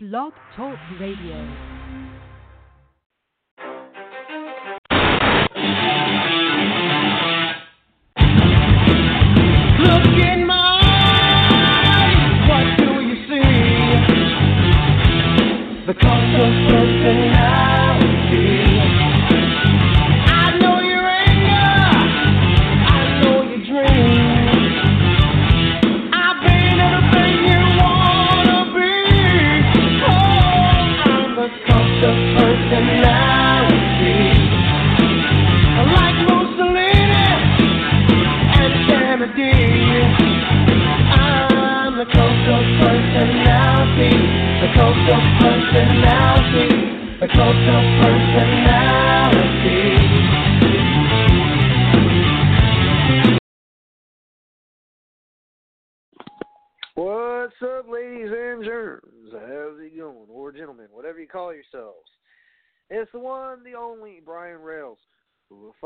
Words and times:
Blog 0.00 0.32
Talk 0.54 0.78
Radio. 1.00 1.77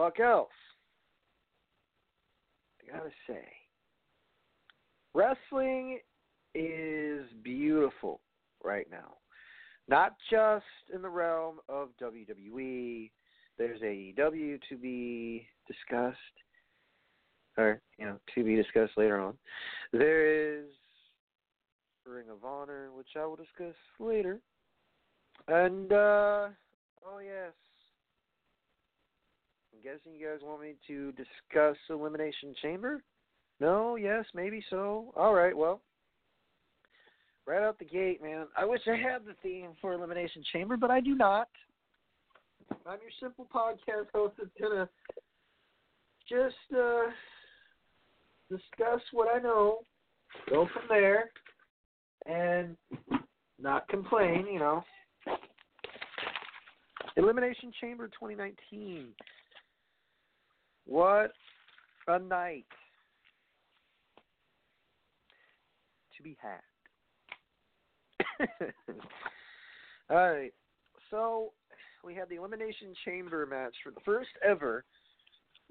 Fuck 0.02 0.18
else? 0.18 0.48
I 2.82 2.96
gotta 2.96 3.10
say, 3.28 3.44
wrestling 5.14 6.00
is 6.56 7.24
beautiful 7.44 8.20
right 8.64 8.86
now. 8.90 9.14
Not 9.88 10.16
just 10.28 10.64
in 10.92 11.02
the 11.02 11.08
realm 11.08 11.58
of 11.68 11.90
WWE. 12.00 13.10
There's 13.58 13.80
AEW 13.80 14.58
to 14.70 14.76
be 14.76 15.46
discussed, 15.68 16.18
or 17.56 17.80
you 17.96 18.06
know, 18.06 18.18
to 18.34 18.42
be 18.42 18.56
discussed 18.56 18.92
later 18.96 19.20
on. 19.20 19.34
There 19.92 20.56
is 20.56 20.64
Ring 22.04 22.26
of 22.28 22.44
Honor, 22.44 22.90
which 22.92 23.10
I 23.16 23.24
will 23.24 23.36
discuss 23.36 23.76
later. 24.00 24.40
And 25.46 25.92
uh 25.92 26.48
oh 27.06 27.18
yes. 27.24 27.52
Guessing 29.82 30.14
you 30.16 30.28
guys 30.28 30.38
want 30.44 30.62
me 30.62 30.74
to 30.86 31.12
discuss 31.12 31.76
Elimination 31.90 32.54
Chamber? 32.62 33.02
No, 33.58 33.96
yes, 33.96 34.24
maybe 34.32 34.62
so. 34.70 35.12
Alright, 35.16 35.56
well. 35.56 35.80
Right 37.46 37.62
out 37.62 37.80
the 37.80 37.84
gate, 37.84 38.22
man. 38.22 38.46
I 38.56 38.64
wish 38.64 38.82
I 38.86 38.96
had 38.96 39.24
the 39.26 39.34
theme 39.42 39.70
for 39.80 39.92
Elimination 39.92 40.44
Chamber, 40.52 40.76
but 40.76 40.92
I 40.92 41.00
do 41.00 41.16
not. 41.16 41.48
I'm 42.86 42.98
your 43.00 43.10
simple 43.20 43.48
podcast 43.52 44.06
host 44.14 44.34
that's 44.38 44.50
gonna 44.60 44.88
just 46.28 46.54
uh 46.76 47.10
discuss 48.48 49.00
what 49.10 49.34
I 49.34 49.40
know, 49.40 49.80
go 50.48 50.68
from 50.72 50.84
there, 50.88 51.30
and 52.26 52.76
not 53.60 53.88
complain, 53.88 54.46
you 54.46 54.60
know. 54.60 54.84
Elimination 57.16 57.72
Chamber 57.80 58.06
2019. 58.06 59.08
What 60.86 61.32
a 62.08 62.18
night 62.18 62.66
to 66.16 66.22
be 66.22 66.36
had. 66.40 66.60
All 70.10 70.16
right. 70.16 70.52
So 71.10 71.52
we 72.04 72.14
had 72.14 72.28
the 72.28 72.36
Elimination 72.36 72.94
Chamber 73.04 73.46
match 73.46 73.74
for 73.82 73.90
the 73.90 74.00
first 74.04 74.30
ever 74.46 74.84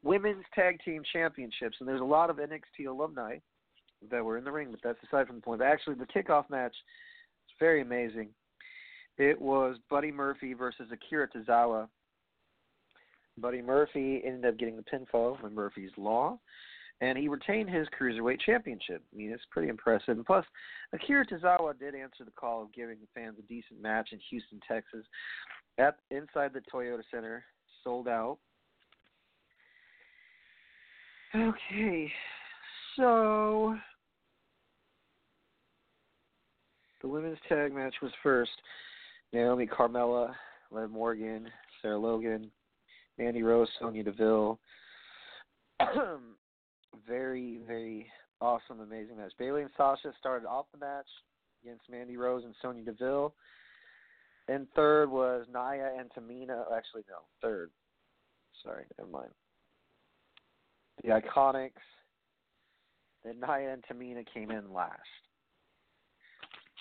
women's 0.04 0.46
tag 0.56 0.80
team 0.84 1.04
championships, 1.14 1.78
and 1.80 1.88
there's 1.88 2.02
a 2.02 2.06
lot 2.06 2.30
of 2.30 2.38
NXT 2.38 2.88
alumni 2.88 3.38
that 4.10 4.24
were 4.24 4.38
in 4.38 4.44
the 4.44 4.52
ring, 4.52 4.70
but 4.72 4.80
that's 4.84 4.98
aside 5.04 5.28
from 5.28 5.36
the 5.38 5.42
point. 5.42 5.62
Actually, 5.62 5.96
the 5.96 6.06
kickoff 6.06 6.50
match 6.50 6.72
is 6.72 7.56
very 7.60 7.82
amazing. 7.82 8.30
It 9.18 9.40
was 9.40 9.78
Buddy 9.90 10.12
Murphy 10.12 10.54
versus 10.54 10.88
Akira 10.92 11.28
Tozawa. 11.28 11.88
Buddy 13.38 13.62
Murphy 13.62 14.22
ended 14.26 14.46
up 14.46 14.58
getting 14.58 14.78
the 14.78 14.84
pinfall 14.84 15.42
by 15.42 15.50
Murphy's 15.50 15.92
Law, 15.98 16.38
and 17.00 17.18
he 17.18 17.28
retained 17.28 17.70
his 17.70 17.88
cruiserweight 18.00 18.42
championship. 18.42 19.02
I 19.14 19.18
mean, 19.18 19.32
it's 19.32 19.44
pretty 19.50 19.70
impressive. 19.70 20.18
And 20.18 20.26
plus, 20.26 20.46
Akira 20.94 21.26
Tozawa 21.26 21.78
did 21.80 21.96
answer 21.96 22.24
the 22.26 22.32
call 22.32 22.62
of 22.62 22.74
giving 22.74 22.98
the 23.00 23.08
fans 23.20 23.38
a 23.40 23.42
decent 23.44 23.82
match 23.82 24.10
in 24.12 24.20
Houston, 24.30 24.60
Texas, 24.68 25.06
at 25.78 25.98
inside 26.12 26.52
the 26.54 26.62
Toyota 26.72 27.02
Center, 27.10 27.44
sold 27.84 28.08
out. 28.08 28.38
Okay, 31.34 32.12
so 32.98 33.78
the 37.02 37.08
women's 37.08 37.40
tag 37.48 37.74
match 37.74 37.96
was 38.02 38.12
first. 38.22 38.52
Naomi 39.34 39.66
Carmella, 39.66 40.34
Liv 40.72 40.92
Morgan, 40.92 41.50
Sarah 41.82 41.98
Logan, 41.98 42.52
Mandy 43.18 43.44
Rose, 43.44 43.68
Sonya 43.80 44.04
Deville. 44.04 44.60
very, 47.08 47.60
very 47.68 48.08
awesome, 48.40 48.80
amazing 48.80 49.18
match. 49.18 49.32
Bayley 49.38 49.62
and 49.62 49.72
Sasha 49.78 50.12
started 50.20 50.48
off 50.48 50.66
the 50.72 50.80
match 50.80 51.08
against 51.64 51.90
Mandy 51.90 52.18
Rose 52.18 52.44
and 52.44 52.56
Sonya 52.62 52.84
Deville. 52.84 53.34
And 54.48 54.68
third 54.76 55.10
was 55.10 55.46
Nia 55.54 55.92
and 55.98 56.10
Tamina. 56.12 56.64
Actually, 56.76 57.04
no, 57.08 57.20
third. 57.42 57.70
Sorry, 58.64 58.86
never 58.98 59.10
mind. 59.10 59.30
The 61.04 61.10
Iconics. 61.10 61.72
Then 63.24 63.40
Nia 63.40 63.74
and 63.74 63.84
Tamina 63.84 64.26
came 64.34 64.52
in 64.52 64.74
last. 64.74 65.00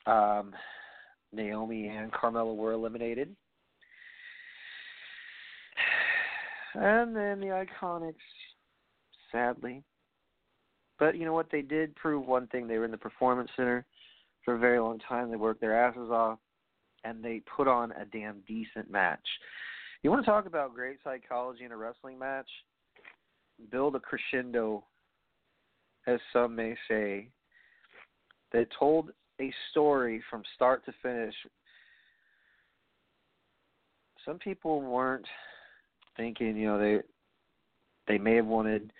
Um, 0.06 0.52
Naomi 1.32 1.88
and 1.88 2.10
Carmella 2.12 2.56
were 2.56 2.72
eliminated. 2.72 3.36
And 6.74 7.14
then 7.14 7.40
the 7.40 7.66
Iconics, 7.82 8.14
sadly. 9.32 9.82
But 10.98 11.16
you 11.16 11.24
know 11.24 11.32
what? 11.32 11.50
They 11.50 11.62
did 11.62 11.96
prove 11.96 12.26
one 12.26 12.46
thing. 12.48 12.68
They 12.68 12.78
were 12.78 12.84
in 12.84 12.90
the 12.90 12.98
Performance 12.98 13.50
Center 13.56 13.84
for 14.44 14.54
a 14.54 14.58
very 14.58 14.78
long 14.78 14.98
time. 15.08 15.30
They 15.30 15.36
worked 15.36 15.60
their 15.60 15.76
asses 15.76 16.10
off, 16.10 16.38
and 17.04 17.24
they 17.24 17.42
put 17.56 17.66
on 17.66 17.92
a 17.92 18.04
damn 18.04 18.40
decent 18.46 18.90
match. 18.90 19.26
You 20.02 20.10
want 20.10 20.24
to 20.24 20.30
talk 20.30 20.46
about 20.46 20.74
great 20.74 20.98
psychology 21.02 21.64
in 21.64 21.72
a 21.72 21.76
wrestling 21.76 22.18
match? 22.18 22.48
Build 23.70 23.96
a 23.96 24.00
crescendo, 24.00 24.84
as 26.06 26.20
some 26.32 26.54
may 26.54 26.76
say, 26.88 27.28
that 28.52 28.68
told 28.78 29.10
a 29.40 29.52
story 29.70 30.22
from 30.30 30.42
start 30.54 30.84
to 30.84 30.92
finish. 31.02 31.34
Some 34.24 34.38
people 34.38 34.82
weren't 34.82 35.26
thinking, 36.16 36.56
you 36.56 36.66
know, 36.66 36.78
they 36.78 37.00
they 38.06 38.18
may 38.18 38.36
have 38.36 38.46
wanted 38.46 38.92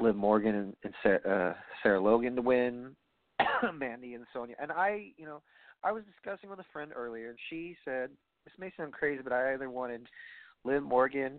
Liv 0.00 0.16
Morgan 0.16 0.54
and, 0.54 0.76
and 0.84 0.94
Sarah, 1.02 1.50
uh, 1.50 1.60
Sarah 1.82 2.00
Logan 2.00 2.36
to 2.36 2.42
win, 2.42 2.96
Mandy 3.74 4.14
and 4.14 4.26
Sonya, 4.32 4.54
and 4.60 4.72
I, 4.72 5.12
you 5.16 5.24
know, 5.24 5.42
I 5.84 5.92
was 5.92 6.04
discussing 6.04 6.50
with 6.50 6.58
a 6.58 6.66
friend 6.72 6.92
earlier, 6.94 7.30
and 7.30 7.38
she 7.48 7.76
said 7.84 8.10
this 8.44 8.54
may 8.58 8.72
sound 8.76 8.92
crazy, 8.92 9.22
but 9.22 9.32
I 9.32 9.54
either 9.54 9.70
wanted 9.70 10.06
Liv 10.64 10.82
Morgan 10.82 11.38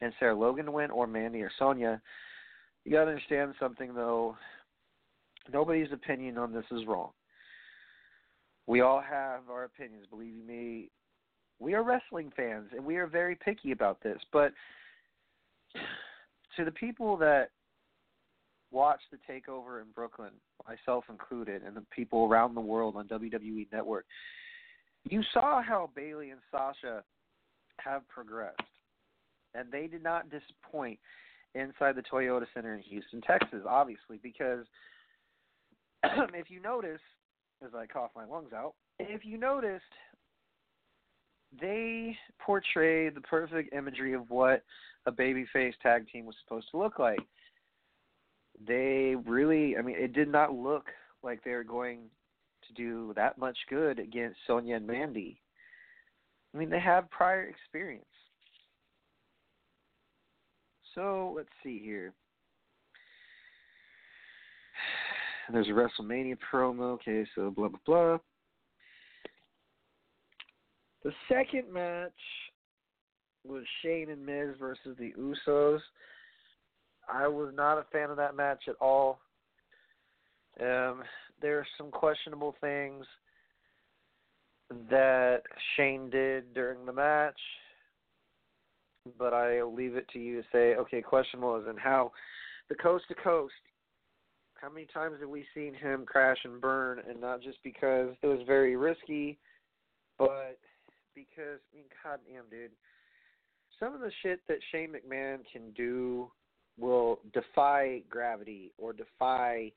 and 0.00 0.12
Sarah 0.18 0.38
Logan 0.38 0.66
to 0.66 0.72
win, 0.72 0.90
or 0.90 1.06
Mandy 1.06 1.42
or 1.42 1.50
Sonya. 1.58 2.00
You 2.84 2.92
got 2.92 3.04
to 3.04 3.10
understand 3.10 3.54
something 3.58 3.94
though. 3.94 4.36
Nobody's 5.52 5.92
opinion 5.92 6.38
on 6.38 6.52
this 6.52 6.64
is 6.70 6.86
wrong. 6.86 7.10
We 8.66 8.82
all 8.82 9.00
have 9.00 9.48
our 9.50 9.64
opinions. 9.64 10.06
Believe 10.10 10.44
me, 10.46 10.90
we 11.60 11.74
are 11.74 11.82
wrestling 11.82 12.32
fans, 12.36 12.68
and 12.74 12.84
we 12.84 12.96
are 12.96 13.06
very 13.06 13.36
picky 13.36 13.72
about 13.72 14.02
this. 14.02 14.18
But 14.32 14.52
to 16.56 16.64
the 16.64 16.70
people 16.72 17.16
that 17.18 17.50
watch 18.70 19.00
the 19.10 19.18
takeover 19.30 19.80
in 19.80 19.88
Brooklyn, 19.94 20.32
myself 20.66 21.04
included, 21.08 21.62
and 21.62 21.76
the 21.76 21.84
people 21.94 22.24
around 22.24 22.54
the 22.54 22.60
world 22.60 22.96
on 22.96 23.08
WWE 23.08 23.66
Network, 23.72 24.04
you 25.08 25.22
saw 25.32 25.62
how 25.62 25.90
Bayley 25.94 26.30
and 26.30 26.40
Sasha 26.50 27.02
have 27.78 28.06
progressed, 28.08 28.60
and 29.54 29.70
they 29.72 29.86
did 29.86 30.02
not 30.02 30.30
disappoint 30.30 30.98
inside 31.54 31.96
the 31.96 32.02
Toyota 32.02 32.46
Center 32.54 32.74
in 32.74 32.82
Houston, 32.82 33.20
Texas, 33.22 33.62
obviously, 33.66 34.18
because 34.22 34.66
if 36.04 36.50
you 36.50 36.60
notice, 36.60 37.00
as 37.64 37.70
I 37.74 37.86
cough 37.86 38.10
my 38.14 38.24
lungs 38.24 38.52
out, 38.52 38.74
if 38.98 39.24
you 39.24 39.38
noticed, 39.38 39.82
they 41.60 42.16
portrayed 42.38 43.14
the 43.14 43.20
perfect 43.20 43.72
imagery 43.72 44.14
of 44.14 44.28
what 44.30 44.62
a 45.06 45.12
babyface 45.12 45.74
tag 45.82 46.06
team 46.08 46.26
was 46.26 46.36
supposed 46.42 46.70
to 46.70 46.78
look 46.78 46.98
like. 46.98 47.20
They 48.66 49.14
really, 49.26 49.76
I 49.76 49.82
mean, 49.82 49.96
it 49.96 50.12
did 50.12 50.30
not 50.30 50.54
look 50.54 50.86
like 51.22 51.42
they 51.42 51.52
were 51.52 51.64
going 51.64 52.00
to 52.66 52.74
do 52.74 53.12
that 53.16 53.38
much 53.38 53.56
good 53.70 53.98
against 53.98 54.38
Sonya 54.46 54.76
and 54.76 54.86
Mandy. 54.86 55.40
I 56.54 56.58
mean, 56.58 56.70
they 56.70 56.80
have 56.80 57.10
prior 57.10 57.44
experience. 57.44 58.04
So 60.94 61.32
let's 61.36 61.48
see 61.62 61.80
here. 61.82 62.12
There's 65.52 65.68
a 65.68 65.70
WrestleMania 65.70 66.36
promo. 66.52 66.94
Okay, 66.94 67.24
so 67.34 67.50
blah 67.50 67.68
blah 67.68 67.78
blah. 67.86 68.18
The 71.08 71.14
second 71.26 71.72
match 71.72 72.12
was 73.42 73.64
Shane 73.80 74.10
and 74.10 74.26
Miz 74.26 74.54
versus 74.60 74.94
the 74.98 75.14
Usos. 75.18 75.78
I 77.10 77.26
was 77.26 77.50
not 77.54 77.78
a 77.78 77.86
fan 77.90 78.10
of 78.10 78.18
that 78.18 78.36
match 78.36 78.64
at 78.68 78.74
all. 78.78 79.18
Um, 80.60 81.02
there 81.40 81.58
are 81.58 81.66
some 81.78 81.90
questionable 81.90 82.56
things 82.60 83.06
that 84.90 85.44
Shane 85.74 86.10
did 86.10 86.52
during 86.52 86.84
the 86.84 86.92
match, 86.92 87.40
but 89.18 89.32
I'll 89.32 89.74
leave 89.74 89.96
it 89.96 90.10
to 90.12 90.18
you 90.18 90.42
to 90.42 90.48
say, 90.52 90.74
okay, 90.74 91.00
questionable 91.00 91.56
is 91.56 91.66
in 91.70 91.78
how 91.78 92.12
the 92.68 92.74
coast 92.74 93.06
to 93.08 93.14
coast. 93.14 93.54
How 94.60 94.68
many 94.68 94.86
times 94.92 95.16
have 95.20 95.30
we 95.30 95.46
seen 95.54 95.72
him 95.72 96.04
crash 96.04 96.44
and 96.44 96.60
burn, 96.60 97.00
and 97.08 97.18
not 97.18 97.40
just 97.40 97.56
because 97.64 98.10
it 98.20 98.26
was 98.26 98.40
very 98.46 98.76
risky, 98.76 99.38
but 100.18 100.58
because 101.18 101.60
I 101.72 101.76
mean, 101.76 101.86
goddamn, 102.02 102.44
dude, 102.50 102.70
some 103.80 103.94
of 103.94 104.00
the 104.00 104.12
shit 104.22 104.40
that 104.48 104.58
Shane 104.70 104.90
McMahon 104.92 105.38
can 105.52 105.70
do 105.76 106.30
will 106.78 107.20
defy 107.32 108.02
gravity 108.08 108.72
or 108.78 108.92
defy 108.92 109.72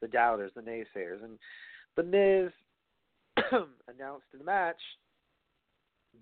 the 0.00 0.08
doubters, 0.08 0.52
the 0.54 0.62
naysayers. 0.62 1.22
And 1.22 1.38
the 1.96 2.02
Miz 2.02 2.52
announced 3.88 4.26
in 4.32 4.38
the 4.40 4.44
match 4.44 4.80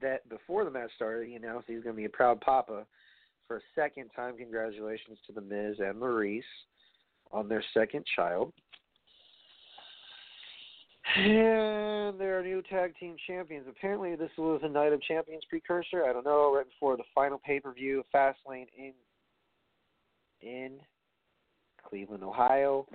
that 0.01 0.29
before 0.29 0.65
the 0.65 0.71
match 0.71 0.91
started, 0.97 1.29
he 1.29 1.35
announced 1.35 1.67
he's 1.67 1.83
going 1.83 1.97
to 1.97 2.01
be 2.01 2.07
a 2.07 2.11
proud 2.11 2.41
papa 2.41 2.87
for 3.47 3.57
a 3.57 3.61
second 3.75 4.11
time. 4.15 4.37
Congratulations 4.37 5.19
to 5.27 5.33
the 5.33 5.41
Miz 5.41 5.77
and 5.79 5.97
Maryse 5.97 6.43
on 7.31 7.49
their 7.49 7.65
second 7.75 8.05
child. 8.17 8.53
And 11.15 12.19
there 12.19 12.39
are 12.39 12.43
new 12.43 12.63
tag 12.63 12.95
team 12.99 13.17
champions. 13.27 13.67
Apparently, 13.69 14.17
this 14.17 14.31
was 14.39 14.61
a 14.63 14.69
Night 14.69 14.95
of 14.95 15.03
Champions 15.03 15.45
precursor. 15.49 16.05
I 16.09 16.13
don't 16.13 16.25
know. 16.25 16.55
Right 16.55 16.67
before 16.67 16.97
the 16.97 17.03
final 17.15 17.39
pay 17.45 17.61
per 17.61 17.73
view, 17.73 18.03
Fastlane 18.15 18.69
in 18.77 18.93
in 20.41 20.79
Cleveland, 21.87 22.25
Ohio. 22.25 22.87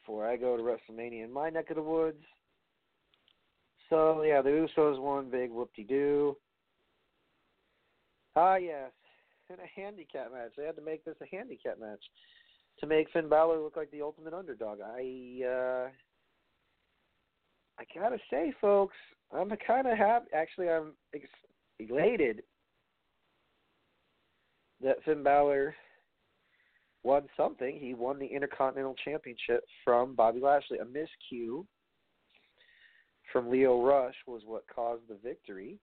Before 0.00 0.28
I 0.28 0.36
go 0.36 0.56
to 0.56 0.62
WrestleMania 0.62 1.24
in 1.24 1.32
my 1.32 1.50
neck 1.50 1.70
of 1.70 1.76
the 1.76 1.82
woods. 1.82 2.22
So 3.90 4.22
yeah, 4.22 4.40
the 4.40 4.50
Usos 4.50 5.00
won 5.00 5.30
big 5.30 5.50
whoop 5.50 5.70
de 5.74 5.82
doo. 5.82 6.36
Ah 8.36 8.56
yes, 8.56 8.92
in 9.50 9.56
a 9.56 9.80
handicap 9.80 10.32
match. 10.32 10.52
They 10.56 10.64
had 10.64 10.76
to 10.76 10.82
make 10.82 11.04
this 11.04 11.16
a 11.20 11.36
handicap 11.36 11.80
match 11.80 12.02
to 12.78 12.86
make 12.86 13.10
Finn 13.12 13.28
Balor 13.28 13.58
look 13.60 13.76
like 13.76 13.90
the 13.90 14.02
ultimate 14.02 14.34
underdog. 14.34 14.78
I 14.80 15.40
uh 15.44 15.88
gotta 17.94 18.18
say, 18.30 18.52
folks, 18.60 18.96
I'm 19.32 19.50
kind 19.66 19.86
of 19.86 19.98
happy. 19.98 20.26
Actually, 20.34 20.68
I'm 20.68 20.92
ex- 21.14 21.24
elated 21.78 22.42
that 24.82 25.02
Finn 25.04 25.22
Balor 25.22 25.74
won 27.02 27.22
something. 27.36 27.78
He 27.78 27.94
won 27.94 28.18
the 28.18 28.26
Intercontinental 28.26 28.96
Championship 29.04 29.64
from 29.84 30.14
Bobby 30.14 30.40
Lashley. 30.40 30.78
A 30.78 30.84
miscue 30.84 31.64
from 33.32 33.50
Lio 33.50 33.82
Rush 33.82 34.14
was 34.26 34.42
what 34.44 34.64
caused 34.72 35.02
the 35.08 35.18
victory. 35.22 35.78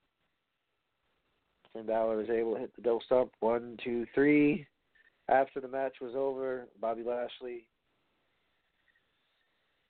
Finn 1.73 1.85
Balor 1.85 2.17
was 2.17 2.29
able 2.29 2.53
to 2.53 2.59
hit 2.59 2.75
the 2.75 2.81
double 2.81 3.01
stomp. 3.05 3.31
One, 3.39 3.77
two, 3.83 4.05
three. 4.13 4.67
After 5.29 5.61
the 5.61 5.67
match 5.67 5.95
was 6.01 6.13
over, 6.15 6.67
Bobby 6.81 7.03
Lashley 7.03 7.65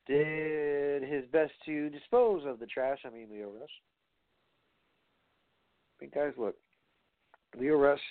did 0.07 1.03
his 1.03 1.25
best 1.31 1.53
to 1.65 1.89
dispose 1.89 2.43
of 2.45 2.59
the 2.59 2.65
trash. 2.65 2.99
I 3.05 3.09
mean, 3.09 3.27
Lio 3.31 3.49
Rush. 3.49 3.69
But 5.99 6.13
guys, 6.13 6.33
look, 6.37 6.55
Lio 7.57 7.77
Rush. 7.77 8.01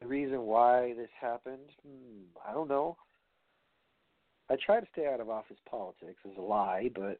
The 0.00 0.06
reason 0.06 0.42
why 0.42 0.92
this 0.94 1.08
happened, 1.18 1.70
hmm, 1.82 2.24
I 2.46 2.52
don't 2.52 2.68
know. 2.68 2.98
I 4.50 4.56
try 4.64 4.80
to 4.80 4.86
stay 4.92 5.06
out 5.06 5.20
of 5.20 5.30
office 5.30 5.56
politics 5.68 6.20
is 6.24 6.36
a 6.38 6.42
lie, 6.42 6.90
but 6.94 7.18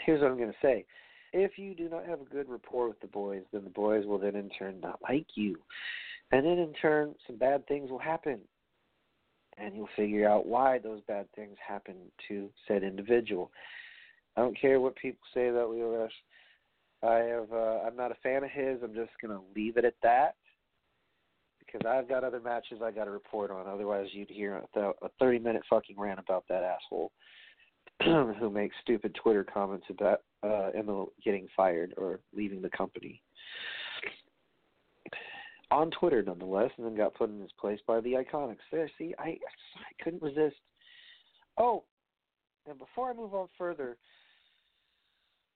here's 0.00 0.20
what 0.20 0.30
I'm 0.30 0.36
going 0.36 0.50
to 0.50 0.58
say. 0.60 0.84
If 1.32 1.52
you 1.56 1.74
do 1.74 1.88
not 1.88 2.06
have 2.06 2.20
a 2.20 2.24
good 2.24 2.48
rapport 2.48 2.88
with 2.88 3.00
the 3.00 3.06
boys, 3.06 3.42
then 3.52 3.62
the 3.64 3.70
boys 3.70 4.06
will 4.06 4.18
then 4.18 4.34
in 4.34 4.50
turn 4.50 4.80
not 4.80 4.98
like 5.08 5.26
you. 5.36 5.56
And 6.32 6.44
then 6.44 6.58
in 6.58 6.72
turn, 6.74 7.14
some 7.26 7.36
bad 7.36 7.66
things 7.68 7.90
will 7.90 7.98
happen 7.98 8.40
and 9.60 9.74
you'll 9.74 9.88
figure 9.96 10.28
out 10.28 10.46
why 10.46 10.78
those 10.78 11.00
bad 11.08 11.26
things 11.34 11.56
happen 11.66 11.96
to 12.28 12.48
said 12.66 12.82
individual. 12.82 13.50
I 14.36 14.40
don't 14.40 14.58
care 14.58 14.80
what 14.80 14.96
people 14.96 15.20
say 15.34 15.48
about 15.48 15.70
Lio 15.70 15.90
Rush. 15.90 16.12
I 17.02 17.14
have 17.14 17.52
uh, 17.52 17.80
I'm 17.86 17.96
not 17.96 18.12
a 18.12 18.16
fan 18.22 18.44
of 18.44 18.50
his. 18.50 18.78
I'm 18.82 18.94
just 18.94 19.10
gonna 19.20 19.40
leave 19.54 19.76
it 19.76 19.84
at 19.84 19.94
that 20.02 20.34
because 21.58 21.86
I've 21.86 22.08
got 22.08 22.24
other 22.24 22.40
matches 22.40 22.78
I 22.82 22.90
got 22.90 23.04
to 23.04 23.10
report 23.10 23.50
on. 23.50 23.66
Otherwise, 23.66 24.08
you'd 24.12 24.30
hear 24.30 24.62
a, 24.74 24.80
a 24.80 25.08
30 25.18 25.38
minute 25.40 25.62
fucking 25.68 25.98
rant 25.98 26.18
about 26.18 26.44
that 26.48 26.62
asshole 26.62 27.12
who 28.02 28.50
makes 28.50 28.74
stupid 28.82 29.14
Twitter 29.22 29.44
comments 29.44 29.86
about 29.90 30.20
uh, 30.42 30.70
Emma 30.74 31.04
getting 31.24 31.46
fired 31.56 31.94
or 31.96 32.20
leaving 32.34 32.62
the 32.62 32.70
company 32.70 33.22
on 35.70 35.90
Twitter 35.90 36.22
nonetheless, 36.22 36.70
and 36.76 36.86
then 36.86 36.96
got 36.96 37.14
put 37.14 37.30
in 37.30 37.40
his 37.40 37.52
place 37.60 37.80
by 37.86 38.00
the 38.00 38.12
Iconics. 38.12 38.56
There, 38.72 38.90
see, 38.98 39.14
I 39.18 39.28
I 39.28 40.02
couldn't 40.02 40.22
resist. 40.22 40.56
Oh, 41.58 41.84
and 42.68 42.78
before 42.78 43.10
I 43.10 43.14
move 43.14 43.34
on 43.34 43.48
further, 43.56 43.96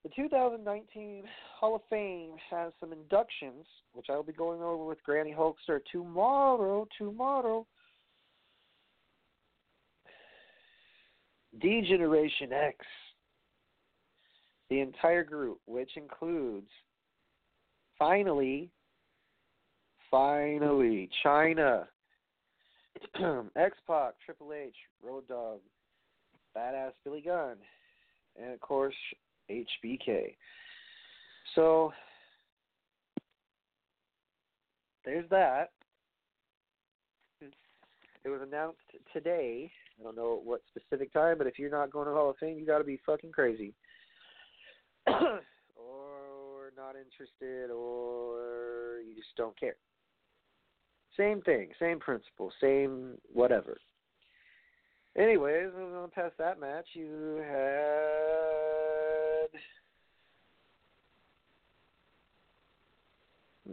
the 0.02 0.10
2019 0.16 1.24
Hall 1.58 1.76
of 1.76 1.82
Fame 1.88 2.32
has 2.50 2.72
some 2.80 2.92
inductions, 2.92 3.66
which 3.92 4.06
I 4.10 4.16
will 4.16 4.24
be 4.24 4.32
going 4.32 4.60
over 4.60 4.84
with 4.84 5.02
Granny 5.04 5.34
Hulkster 5.36 5.80
tomorrow. 5.90 6.86
Tomorrow. 6.98 7.66
D 11.60 11.82
Generation 11.86 12.50
X, 12.50 12.78
the 14.70 14.80
entire 14.80 15.22
group, 15.22 15.58
which 15.66 15.90
includes 15.96 16.70
finally 17.98 18.70
Finally, 20.12 21.08
Chyna. 21.24 21.86
X 23.56 23.76
Pac, 23.86 24.12
Triple 24.24 24.52
H, 24.52 24.74
Road 25.02 25.26
Dog, 25.26 25.58
Badass 26.56 26.92
Billy 27.02 27.22
Gunn, 27.22 27.56
and 28.40 28.52
of 28.52 28.60
course 28.60 28.94
HBK. 29.50 30.36
So 31.54 31.92
there's 35.04 35.28
that. 35.30 35.70
It 37.40 38.28
was 38.28 38.40
announced 38.46 38.78
today. 39.12 39.70
I 39.98 40.04
don't 40.04 40.14
know 40.14 40.40
what 40.44 40.60
specific 40.68 41.12
time, 41.12 41.38
but 41.38 41.46
if 41.46 41.58
you're 41.58 41.70
not 41.70 41.90
going 41.90 42.06
to 42.06 42.12
Hall 42.12 42.30
of 42.30 42.36
Fame, 42.36 42.58
you 42.58 42.66
got 42.66 42.78
to 42.78 42.84
be 42.84 43.00
fucking 43.04 43.32
crazy, 43.32 43.74
or 45.06 46.72
not 46.76 46.94
interested, 46.96 47.70
or 47.72 49.00
you 49.04 49.16
just 49.16 49.34
don't 49.36 49.58
care. 49.58 49.74
Same 51.16 51.42
thing, 51.42 51.68
same 51.78 51.98
principle, 52.00 52.52
same 52.60 53.18
whatever. 53.32 53.78
Anyways, 55.16 55.68
moving 55.76 55.96
on 55.96 56.10
past 56.10 56.34
that 56.38 56.58
match, 56.58 56.86
you 56.94 57.42
had 57.46 57.52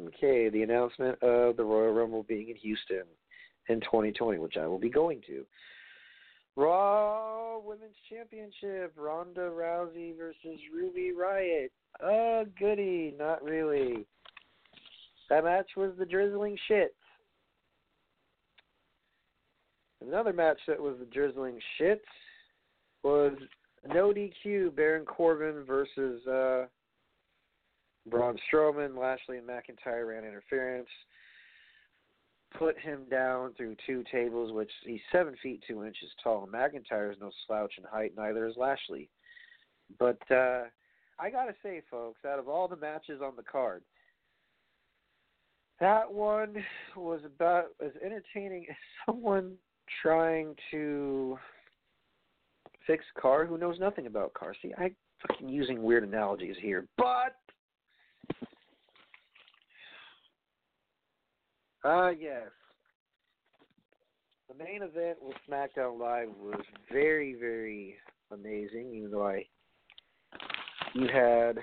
okay 0.07 0.49
the 0.49 0.63
announcement 0.63 1.21
of 1.23 1.55
the 1.55 1.63
Royal 1.63 1.93
Rumble 1.93 2.23
being 2.23 2.49
in 2.49 2.57
Houston 2.57 3.03
in 3.69 3.79
2020, 3.81 4.37
which 4.39 4.57
I 4.57 4.67
will 4.67 4.79
be 4.79 4.89
going 4.89 5.21
to. 5.27 5.45
Raw 6.57 7.59
Women's 7.59 7.95
Championship: 8.09 8.91
Ronda 8.97 9.49
Rousey 9.49 10.17
versus 10.17 10.59
Ruby 10.73 11.13
Riott. 11.17 11.69
Oh, 12.03 12.45
goody, 12.59 13.15
not 13.17 13.41
really. 13.41 14.05
That 15.29 15.45
match 15.45 15.67
was 15.77 15.91
the 15.97 16.05
drizzling 16.05 16.57
shit. 16.67 16.93
Another 20.01 20.33
match 20.33 20.59
that 20.67 20.79
was 20.79 20.95
the 20.99 21.05
drizzling 21.05 21.59
shit 21.77 22.01
was 23.03 23.33
No 23.93 24.13
DQ, 24.13 24.75
Baron 24.75 25.05
Corbin 25.05 25.63
versus 25.65 26.25
uh, 26.27 26.65
Braun 28.07 28.37
Strowman. 28.51 28.97
Lashley 28.97 29.37
and 29.37 29.47
McIntyre 29.47 30.07
ran 30.07 30.23
interference. 30.23 30.87
Put 32.57 32.79
him 32.79 33.01
down 33.11 33.53
through 33.55 33.75
two 33.85 34.03
tables, 34.11 34.51
which 34.51 34.71
he's 34.83 35.01
seven 35.11 35.35
feet 35.43 35.63
two 35.67 35.83
inches 35.83 36.09
tall. 36.23 36.47
McIntyre 36.51 37.11
is 37.11 37.17
no 37.21 37.29
slouch 37.45 37.73
in 37.77 37.83
height, 37.83 38.13
neither 38.17 38.47
is 38.47 38.55
Lashley. 38.57 39.09
But 39.99 40.19
uh, 40.31 40.63
I 41.19 41.29
gotta 41.29 41.53
say, 41.61 41.81
folks, 41.91 42.21
out 42.25 42.39
of 42.39 42.47
all 42.47 42.67
the 42.67 42.75
matches 42.75 43.21
on 43.23 43.35
the 43.35 43.43
card, 43.43 43.83
that 45.79 46.11
one 46.11 46.55
was 46.95 47.21
about 47.25 47.67
as 47.83 47.91
entertaining 48.03 48.65
as 48.69 48.75
someone 49.05 49.53
trying 50.01 50.55
to 50.71 51.37
fix 52.87 53.03
car 53.19 53.45
who 53.45 53.57
knows 53.57 53.79
nothing 53.79 54.07
about 54.07 54.33
cars. 54.33 54.57
See, 54.61 54.73
I 54.77 54.91
fucking 55.27 55.49
using 55.49 55.83
weird 55.83 56.03
analogies 56.03 56.55
here, 56.61 56.87
but 56.97 57.35
uh, 61.83 62.09
yes, 62.09 62.49
the 64.47 64.63
main 64.63 64.81
event 64.81 65.17
with 65.21 65.35
SmackDown 65.49 65.99
Live 65.99 66.29
was 66.41 66.61
very 66.91 67.35
very 67.39 67.95
amazing. 68.31 68.91
Even 68.95 69.11
though 69.11 69.27
I 69.27 69.45
you 70.95 71.07
had 71.07 71.59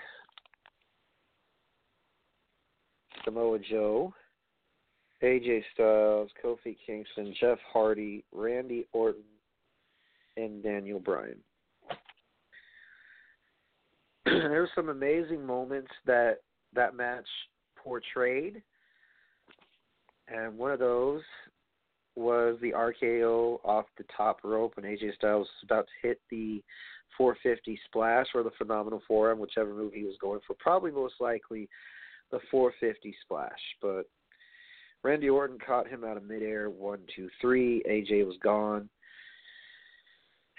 Samoa 3.24 3.58
Joe, 3.58 4.14
AJ 5.22 5.62
Styles, 5.72 6.30
Kofi 6.42 6.76
Kingston, 6.86 7.34
Jeff 7.40 7.58
Hardy, 7.72 8.24
Randy 8.32 8.86
Orton, 8.92 9.22
and 10.36 10.62
Daniel 10.62 11.00
Bryan. 11.00 11.38
there 14.26 14.60
were 14.60 14.70
some 14.74 14.88
amazing 14.88 15.44
moments 15.44 15.90
that 16.04 16.38
that 16.74 16.94
match 16.94 17.26
portrayed, 17.82 18.62
and 20.28 20.58
one 20.58 20.72
of 20.72 20.78
those 20.78 21.22
was 22.16 22.58
the 22.60 22.72
RKO 22.72 23.60
off 23.64 23.86
the 23.96 24.04
top 24.14 24.40
rope 24.42 24.76
when 24.76 24.84
AJ 24.84 25.14
Styles 25.14 25.46
was 25.46 25.64
about 25.64 25.86
to 25.86 26.08
hit 26.08 26.20
the 26.30 26.62
450 27.16 27.78
splash 27.86 28.26
or 28.34 28.42
the 28.42 28.50
phenomenal 28.58 29.02
forearm, 29.06 29.38
whichever 29.38 29.72
move 29.72 29.94
he 29.94 30.04
was 30.04 30.16
going 30.20 30.40
for. 30.46 30.54
Probably 30.58 30.90
most 30.90 31.14
likely 31.20 31.68
the 32.30 32.40
450 32.50 33.14
splash, 33.22 33.50
but 33.80 34.06
Randy 35.06 35.28
Orton 35.28 35.58
caught 35.64 35.86
him 35.86 36.02
out 36.02 36.16
of 36.16 36.24
midair. 36.24 36.68
One, 36.68 36.98
two, 37.14 37.28
three. 37.40 37.80
AJ 37.88 38.26
was 38.26 38.36
gone. 38.42 38.88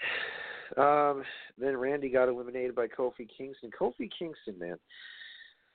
Um, 0.76 1.22
then 1.56 1.78
Randy 1.78 2.10
got 2.10 2.28
eliminated 2.28 2.74
by 2.74 2.88
Kofi 2.88 3.26
Kingston. 3.38 3.70
Kofi 3.70 4.10
Kingston, 4.16 4.58
man, 4.58 4.76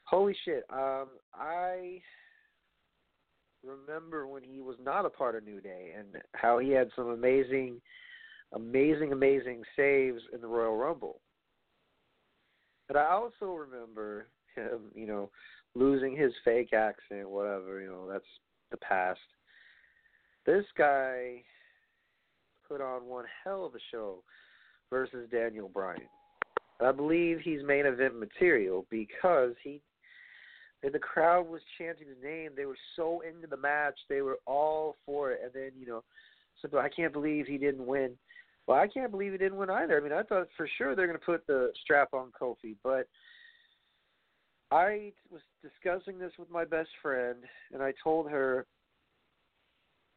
holy 0.03 0.35
shit! 0.45 0.63
Um, 0.71 1.07
I 1.33 1.99
remember 3.65 4.27
when 4.27 4.43
he 4.43 4.61
was 4.61 4.75
not 4.79 5.07
a 5.07 5.09
part 5.09 5.35
of 5.35 5.43
New 5.43 5.59
Day 5.59 5.93
and 5.97 6.21
how 6.35 6.59
he 6.59 6.69
had 6.69 6.89
some 6.95 7.07
amazing, 7.07 7.81
amazing, 8.53 9.13
amazing 9.13 9.63
saves 9.75 10.21
in 10.31 10.41
the 10.41 10.47
Royal 10.47 10.77
Rumble. 10.77 11.19
But 12.87 12.97
I 12.97 13.07
also 13.07 13.55
remember 13.55 14.27
him, 14.55 14.91
you 14.93 15.07
know, 15.07 15.31
losing 15.73 16.15
his 16.15 16.31
fake 16.45 16.71
accent, 16.71 17.27
whatever, 17.27 17.81
you 17.81 17.87
know, 17.87 18.07
that's 18.07 18.23
the 18.73 18.77
past. 18.77 19.19
This 20.45 20.65
guy 20.77 21.43
put 22.67 22.81
on 22.81 23.05
one 23.05 23.25
hell 23.43 23.65
of 23.65 23.75
a 23.75 23.79
show 23.91 24.23
versus 24.89 25.29
Daniel 25.31 25.69
Bryan. 25.69 26.01
I 26.81 26.91
believe 26.91 27.39
he's 27.39 27.63
main 27.63 27.85
event 27.85 28.19
material 28.19 28.85
because 28.89 29.53
he 29.63 29.79
and 30.83 30.93
the 30.93 30.99
crowd 30.99 31.47
was 31.47 31.61
chanting 31.77 32.07
his 32.07 32.17
name. 32.21 32.51
They 32.57 32.65
were 32.65 32.77
so 32.97 33.21
into 33.21 33.47
the 33.47 33.55
match. 33.55 33.97
They 34.09 34.21
were 34.21 34.39
all 34.45 34.97
for 35.05 35.31
it. 35.31 35.39
And 35.41 35.51
then, 35.53 35.71
you 35.79 35.87
know, 35.87 36.03
so 36.61 36.77
I 36.77 36.89
can't 36.89 37.13
believe 37.13 37.45
he 37.47 37.57
didn't 37.57 37.85
win. 37.85 38.11
Well, 38.67 38.79
I 38.79 38.87
can't 38.87 39.11
believe 39.11 39.31
he 39.31 39.37
didn't 39.37 39.57
win 39.57 39.69
either. 39.69 39.97
I 39.97 40.01
mean, 40.01 40.11
I 40.11 40.23
thought 40.23 40.49
for 40.57 40.67
sure 40.77 40.93
they're 40.93 41.07
going 41.07 41.19
to 41.19 41.25
put 41.25 41.47
the 41.47 41.71
strap 41.81 42.09
on 42.13 42.31
Kofi, 42.39 42.75
but 42.83 43.07
I 44.73 45.11
was 45.29 45.41
discussing 45.61 46.17
this 46.17 46.31
with 46.39 46.49
my 46.49 46.65
best 46.65 46.89
friend, 46.99 47.37
and 47.71 47.83
I 47.83 47.93
told 48.03 48.27
her 48.31 48.65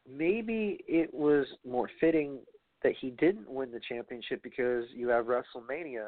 maybe 0.09 0.79
it 0.87 1.13
was 1.13 1.45
more 1.63 1.87
fitting 1.99 2.39
that 2.81 2.93
he 2.99 3.11
didn't 3.11 3.47
win 3.47 3.69
the 3.71 3.79
championship 3.87 4.41
because 4.41 4.85
you 4.95 5.09
have 5.09 5.25
WrestleMania, 5.25 6.07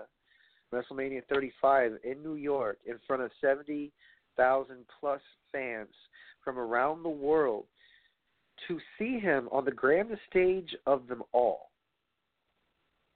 WrestleMania 0.74 1.22
35 1.30 2.00
in 2.04 2.24
New 2.24 2.38
York 2.38 2.80
in 2.88 2.96
front 3.06 3.22
of 3.22 3.30
70,000 3.40 4.78
plus 5.00 5.22
fans 5.52 5.94
from 6.44 6.58
around 6.58 7.04
the 7.04 7.10
world 7.10 7.66
to 8.68 8.80
see 8.98 9.20
him 9.20 9.48
on 9.52 9.64
the 9.64 9.72
grandest 9.72 10.22
stage 10.28 10.76
of 10.88 11.08
them 11.08 11.22
all 11.34 11.70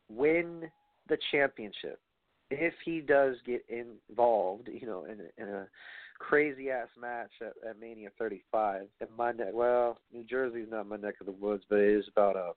win 0.10 0.70
the 1.10 1.18
championship 1.32 2.00
if 2.53 2.74
he 2.83 3.01
does 3.01 3.36
get 3.45 3.65
involved, 3.69 4.69
you 4.72 4.88
know, 4.88 5.05
in, 5.05 5.22
in 5.38 5.53
a 5.53 5.67
crazy 6.19 6.69
ass 6.69 6.88
match 7.00 7.31
at, 7.41 7.53
at 7.67 7.79
Mania 7.79 8.10
35 8.17 8.83
in 9.01 9.07
my 9.17 9.31
neck. 9.31 9.50
Well, 9.53 10.00
New 10.13 10.24
Jersey's 10.24 10.67
not 10.69 10.88
my 10.88 10.98
neck 10.98 11.15
of 11.19 11.25
the 11.25 11.31
woods, 11.31 11.63
but 11.69 11.79
it 11.79 11.98
is 11.98 12.05
about 12.12 12.36
a 12.36 12.51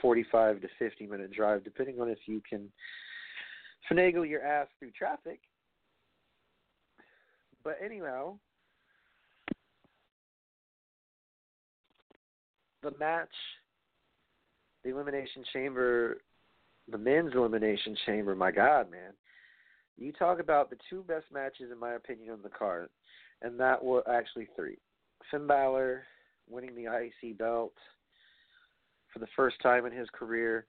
45 0.00 0.62
to 0.62 0.68
50 0.78 1.06
minute 1.06 1.32
drive, 1.32 1.64
depending 1.64 2.00
on 2.00 2.08
if 2.08 2.18
you 2.26 2.42
can 2.48 2.70
finagle 3.90 4.28
your 4.28 4.42
ass 4.42 4.66
through 4.78 4.90
traffic. 4.90 5.40
But 7.62 7.78
anyhow, 7.82 8.38
the 12.82 12.92
match, 12.98 13.28
the 14.82 14.90
Elimination 14.90 15.44
Chamber 15.52 16.18
the 16.90 16.98
men's 16.98 17.32
elimination 17.34 17.96
chamber, 18.06 18.34
my 18.34 18.50
God, 18.50 18.90
man. 18.90 19.12
You 19.96 20.12
talk 20.12 20.40
about 20.40 20.70
the 20.70 20.76
two 20.90 21.02
best 21.02 21.26
matches, 21.32 21.70
in 21.72 21.78
my 21.78 21.94
opinion, 21.94 22.32
on 22.32 22.42
the 22.42 22.48
card, 22.48 22.88
and 23.42 23.58
that 23.60 23.82
were 23.82 24.08
actually 24.08 24.48
three. 24.56 24.78
Finn 25.30 25.46
Balor 25.46 26.04
winning 26.48 26.74
the 26.74 26.86
IC 26.92 27.38
belt 27.38 27.72
for 29.12 29.20
the 29.20 29.28
first 29.36 29.56
time 29.62 29.86
in 29.86 29.92
his 29.92 30.08
career. 30.12 30.66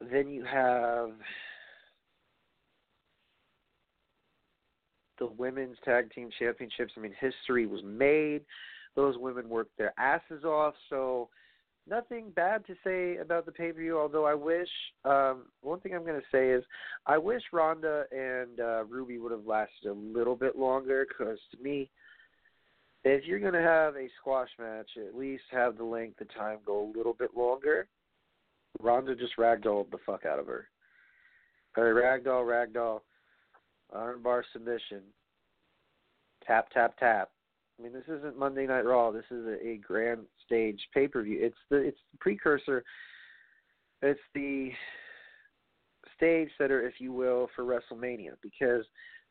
Then 0.00 0.28
you 0.28 0.44
have 0.44 1.10
the 5.18 5.26
women's 5.26 5.76
tag 5.84 6.10
team 6.12 6.30
championships. 6.38 6.94
I 6.96 7.00
mean, 7.00 7.14
history 7.20 7.66
was 7.66 7.82
made. 7.84 8.42
Those 8.96 9.16
women 9.18 9.48
worked 9.48 9.76
their 9.78 9.92
asses 9.98 10.44
off. 10.44 10.74
So 10.90 11.28
nothing 11.88 12.30
bad 12.30 12.66
to 12.66 12.74
say 12.84 13.16
about 13.16 13.46
the 13.46 13.52
pay 13.52 13.72
per 13.72 13.80
view. 13.80 13.98
Although 13.98 14.26
I 14.26 14.34
wish 14.34 14.68
um, 15.04 15.46
one 15.60 15.80
thing 15.80 15.94
I'm 15.94 16.04
going 16.04 16.20
to 16.20 16.26
say 16.30 16.50
is 16.50 16.64
I 17.06 17.18
wish 17.18 17.42
Ronda 17.52 18.04
and 18.10 18.60
uh, 18.60 18.84
Ruby 18.84 19.18
would 19.18 19.32
have 19.32 19.46
lasted 19.46 19.88
a 19.88 19.92
little 19.92 20.36
bit 20.36 20.56
longer. 20.56 21.06
Because 21.06 21.38
to 21.52 21.62
me, 21.62 21.90
if 23.04 23.24
you're 23.24 23.40
going 23.40 23.52
to 23.52 23.60
have 23.60 23.96
a 23.96 24.08
squash 24.20 24.50
match, 24.58 24.90
at 24.96 25.16
least 25.16 25.44
have 25.50 25.76
the 25.76 25.84
length 25.84 26.20
of 26.20 26.32
time 26.34 26.58
go 26.64 26.84
a 26.84 26.96
little 26.96 27.14
bit 27.14 27.36
longer. 27.36 27.88
Ronda 28.80 29.14
just 29.14 29.36
ragdolled 29.38 29.90
the 29.90 29.98
fuck 30.06 30.24
out 30.24 30.38
of 30.38 30.46
her. 30.46 30.68
Or 31.76 31.94
ragdoll, 31.94 32.44
ragdoll, 32.44 33.00
armbar 33.94 34.42
submission, 34.52 35.02
tap, 36.46 36.70
tap, 36.70 36.98
tap. 36.98 37.30
I 37.78 37.82
mean, 37.82 37.92
this 37.92 38.04
isn't 38.08 38.38
Monday 38.38 38.66
Night 38.66 38.84
Raw. 38.84 39.10
This 39.10 39.24
is 39.30 39.46
a, 39.46 39.66
a 39.66 39.76
grand 39.76 40.20
stage 40.44 40.80
pay 40.92 41.08
per 41.08 41.22
view. 41.22 41.38
It's 41.40 41.56
the 41.70 41.76
it's 41.76 41.98
the 42.12 42.18
precursor. 42.18 42.84
It's 44.02 44.20
the 44.34 44.70
stage 46.16 46.50
setter, 46.58 46.86
if 46.86 46.94
you 46.98 47.12
will, 47.12 47.48
for 47.54 47.64
WrestleMania 47.64 48.32
because 48.42 48.84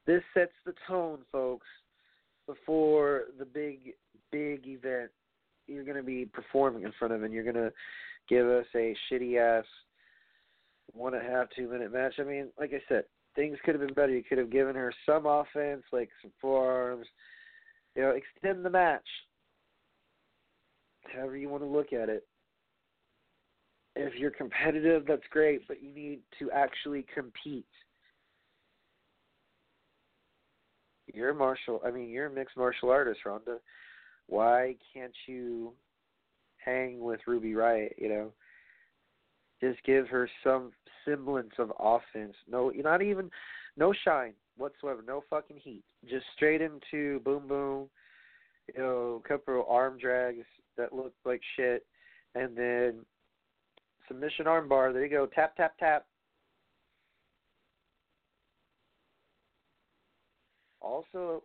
this 0.07 0.23
sets 0.33 0.53
the 0.65 0.73
tone, 0.87 1.19
folks, 1.31 1.67
before 2.47 3.25
the 3.37 3.45
big 3.45 3.93
big 4.31 4.65
event 4.65 5.11
you're 5.67 5.83
going 5.83 5.97
to 5.97 6.03
be 6.03 6.25
performing 6.25 6.83
in 6.83 6.91
front 6.97 7.13
of, 7.13 7.23
and 7.23 7.33
you're 7.33 7.43
going 7.43 7.55
to 7.55 7.71
give 8.27 8.47
us 8.47 8.65
a 8.75 8.95
shitty 9.09 9.37
ass 9.37 9.65
one 10.93 11.13
and 11.13 11.25
a 11.25 11.29
half 11.29 11.47
two 11.55 11.69
minute 11.69 11.93
match. 11.93 12.15
I 12.19 12.23
mean, 12.23 12.47
like 12.59 12.73
I 12.73 12.81
said, 12.89 13.03
things 13.35 13.57
could 13.63 13.75
have 13.75 13.85
been 13.85 13.93
better. 13.93 14.13
You 14.13 14.23
could 14.23 14.37
have 14.37 14.51
given 14.51 14.75
her 14.75 14.93
some 15.05 15.25
offense, 15.25 15.83
like 15.91 16.09
some 16.21 16.31
forearms 16.41 17.07
you 17.95 18.01
know, 18.01 18.11
extend 18.11 18.63
the 18.65 18.69
match. 18.69 19.07
However 21.13 21.35
you 21.37 21.49
want 21.49 21.63
to 21.63 21.67
look 21.67 21.93
at 21.93 22.09
it. 22.09 22.25
If 23.95 24.13
you're 24.15 24.31
competitive, 24.31 25.03
that's 25.05 25.21
great, 25.31 25.67
but 25.67 25.83
you 25.83 25.93
need 25.93 26.19
to 26.39 26.49
actually 26.51 27.05
compete. 27.13 27.65
You're 31.13 31.31
a 31.31 31.35
martial. 31.35 31.81
I 31.85 31.91
mean, 31.91 32.09
you're 32.09 32.27
a 32.27 32.31
mixed 32.31 32.55
martial 32.55 32.89
artist, 32.89 33.19
Ronda. 33.25 33.57
Why 34.27 34.75
can't 34.93 35.11
you 35.27 35.73
hang 36.63 37.01
with 37.01 37.19
Ruby 37.27 37.51
Riott? 37.51 37.91
You 37.97 38.09
know, 38.09 38.33
Just 39.59 39.83
give 39.83 40.07
her 40.07 40.29
some 40.41 40.71
semblance 41.03 41.51
of 41.59 41.73
offense. 41.77 42.35
No, 42.49 42.71
not 42.73 43.01
even, 43.01 43.29
no 43.75 43.93
shine 44.05 44.33
whatsoever. 44.57 45.03
No 45.05 45.23
fucking 45.29 45.57
heat. 45.57 45.83
Just 46.09 46.25
straight 46.35 46.61
into 46.61 47.19
boom 47.21 47.47
boom. 47.47 47.89
You 48.73 48.81
know, 48.81 49.21
a 49.23 49.27
couple 49.27 49.65
arm 49.67 49.97
drags 49.99 50.45
that 50.77 50.93
look 50.93 51.13
like 51.25 51.41
shit, 51.55 51.85
and 52.35 52.55
then 52.55 53.05
submission 54.07 54.45
armbar. 54.45 54.93
There 54.93 55.03
you 55.03 55.09
go. 55.09 55.25
Tap 55.25 55.55
tap 55.55 55.77
tap. 55.79 56.05
Also, 60.79 61.43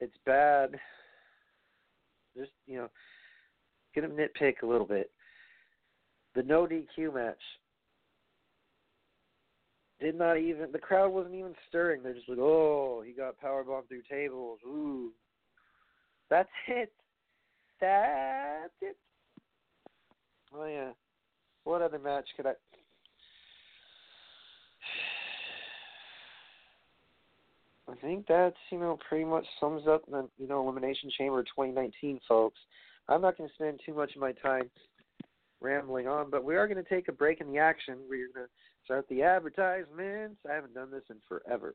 it's 0.00 0.16
bad. 0.24 0.78
Just 2.36 2.52
you 2.66 2.78
know, 2.78 2.88
gonna 3.94 4.08
nitpick 4.08 4.62
a 4.62 4.66
little 4.66 4.86
bit. 4.86 5.10
The 6.34 6.42
no 6.42 6.66
DQ 6.66 7.14
match 7.14 7.36
did 10.00 10.16
not 10.16 10.38
even 10.38 10.70
the 10.72 10.78
crowd 10.78 11.12
wasn't 11.12 11.34
even 11.34 11.54
stirring. 11.68 12.02
They're 12.02 12.14
just 12.14 12.28
like, 12.28 12.38
oh, 12.38 13.02
he 13.04 13.12
got 13.12 13.38
power 13.38 13.64
bombed 13.64 13.88
through 13.88 14.02
tables. 14.10 14.60
Ooh, 14.66 15.10
that's 16.30 16.48
it. 16.68 16.92
That's 17.80 18.72
it. 18.80 18.96
Oh 20.54 20.66
yeah. 20.66 20.90
What 21.64 21.82
other 21.82 21.98
match 21.98 22.28
could 22.36 22.46
I? 22.46 22.52
I 27.90 27.94
think 27.96 28.26
that's 28.28 28.56
you 28.70 28.78
know 28.78 28.98
pretty 29.08 29.24
much 29.24 29.46
sums 29.58 29.82
up 29.88 30.04
the 30.10 30.28
you 30.38 30.46
know 30.46 30.62
Elimination 30.62 31.10
Chamber 31.16 31.42
2019, 31.42 32.20
folks. 32.28 32.58
I'm 33.08 33.22
not 33.22 33.38
going 33.38 33.48
to 33.48 33.54
spend 33.54 33.80
too 33.84 33.94
much 33.94 34.14
of 34.14 34.20
my 34.20 34.32
time 34.32 34.70
rambling 35.60 36.06
on, 36.06 36.30
but 36.30 36.44
we 36.44 36.56
are 36.56 36.68
going 36.68 36.82
to 36.82 36.88
take 36.88 37.08
a 37.08 37.12
break 37.12 37.40
in 37.40 37.50
the 37.50 37.58
action. 37.58 37.96
We're 38.08 38.28
going 38.32 38.46
to 38.46 38.50
start 38.88 39.06
the 39.10 39.22
advertisements. 39.22 40.40
I 40.50 40.54
haven't 40.54 40.72
done 40.72 40.90
this 40.90 41.02
in 41.10 41.16
forever. 41.28 41.74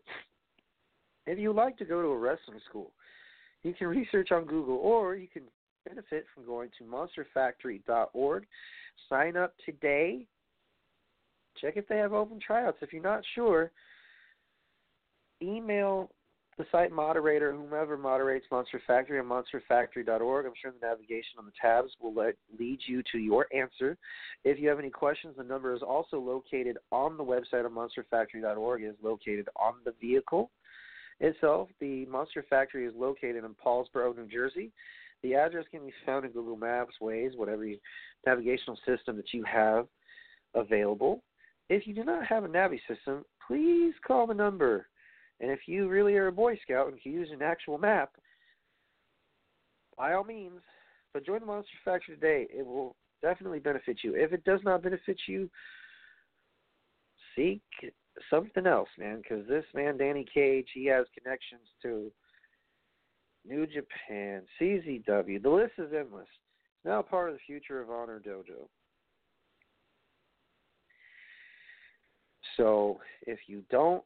If 1.28 1.38
you 1.38 1.54
like 1.54 1.78
to 1.78 1.86
go 1.86 2.02
to 2.02 2.08
a 2.08 2.18
wrestling 2.18 2.60
school, 2.68 2.92
you 3.62 3.72
can 3.76 3.88
research 3.88 4.32
on 4.32 4.46
Google, 4.46 4.78
or 4.78 5.16
you 5.16 5.28
can 5.28 5.44
benefit 5.88 6.26
from 6.34 6.46
going 6.48 6.72
to 6.80 6.84
monsterfactory.org. 6.84 8.46
Sign 9.10 9.38
up 9.38 9.54
today. 9.64 10.26
Check 11.62 11.78
if 11.78 11.88
they 11.88 11.98
have 11.98 12.14
open 12.14 12.40
tryouts. 12.46 12.80
If 12.82 12.92
you're 12.92 13.04
not 13.04 13.22
sure, 13.36 13.70
email 15.40 16.10
the 16.58 16.66
site 16.72 16.92
moderator, 16.92 17.52
whomever 17.52 17.98
moderates 17.98 18.46
Monster 18.52 18.82
Factory 18.86 19.20
on 19.20 19.26
monsterfactory.org. 19.26 20.46
I'm 20.46 20.52
sure 20.62 20.72
the 20.72 20.86
navigation 20.86 21.40
on 21.40 21.46
the 21.46 21.52
tabs 21.60 21.92
will 22.00 22.14
let, 22.14 22.36
lead 22.60 22.80
you 22.86 23.02
to 23.12 23.18
your 23.18 23.48
answer. 23.54 23.98
If 24.44 24.60
you 24.60 24.70
have 24.70 24.80
any 24.80 24.90
questions, 24.90 25.36
the 25.38 25.44
number 25.44 25.74
is 25.74 25.82
also 25.82 26.20
located 26.20 26.78
on 26.92 27.18
the 27.18 27.24
website 27.24 27.66
of 27.66 27.72
monsterfactory.org. 27.72 28.84
It 28.84 28.88
is 28.88 28.96
located 29.02 29.48
on 29.56 29.74
the 29.86 29.94
vehicle 30.00 30.52
itself. 31.20 31.70
The 31.80 32.06
Monster 32.06 32.46
Factory 32.50 32.86
is 32.86 32.94
located 32.96 33.44
in 33.44 33.56
Paulsboro, 33.66 34.16
New 34.16 34.28
Jersey. 34.28 34.72
The 35.24 35.36
address 35.36 35.66
can 35.72 35.86
be 35.86 35.94
found 36.06 36.26
in 36.26 36.32
Google 36.32 36.58
Maps, 36.58 36.96
Waze, 37.02 37.38
whatever 37.38 37.66
navigational 38.26 38.78
system 38.86 39.16
that 39.18 39.34
you 39.34 39.44
have 39.46 39.88
available. 40.54 41.24
If 41.70 41.88
you 41.88 41.94
do 41.94 42.04
not 42.04 42.26
have 42.26 42.44
a 42.44 42.48
Navi 42.50 42.80
system, 42.88 43.24
please 43.48 43.94
call 44.06 44.28
the 44.28 44.34
number 44.34 44.88
and 45.40 45.52
if 45.52 45.62
you 45.68 45.88
really 45.88 46.16
are 46.16 46.28
a 46.28 46.32
Boy 46.32 46.58
Scout 46.64 46.88
and 46.88 47.02
can 47.02 47.12
use 47.12 47.30
an 47.32 47.42
actual 47.42 47.78
map, 47.78 48.12
by 49.98 50.14
all 50.14 50.24
means, 50.24 50.62
but 51.14 51.26
join 51.26 51.40
the 51.40 51.46
Monster 51.46 51.72
Factory 51.86 52.16
today. 52.16 52.48
It 52.50 52.66
will 52.66 52.96
definitely 53.22 53.60
benefit 53.60 54.00
you. 54.04 54.16
If 54.16 54.34
it 54.34 54.44
does 54.44 54.60
not 54.64 54.84
benefit 54.84 55.18
you, 55.28 55.50
seek 57.36 57.62
something 58.30 58.66
else, 58.66 58.90
man, 58.98 59.22
because 59.22 59.48
this 59.48 59.66
man, 59.74 59.98
Danny 59.98 60.26
Cage, 60.32 60.68
he 60.74 60.86
has 60.86 61.06
connections 61.18 61.68
to 61.82 62.12
New 63.46 63.68
Japan, 63.68 64.44
CZW. 64.60 65.42
The 65.42 65.50
list 65.50 65.74
is 65.78 65.92
endless. 65.98 66.28
It's 66.28 66.86
now 66.86 67.02
part 67.02 67.30
of 67.30 67.36
the 67.36 67.42
Future 67.46 67.82
of 67.82 67.90
Honor 67.90 68.22
Dojo. 68.26 68.68
So 72.58 73.00
if 73.26 73.40
you 73.48 73.64
don't 73.70 74.04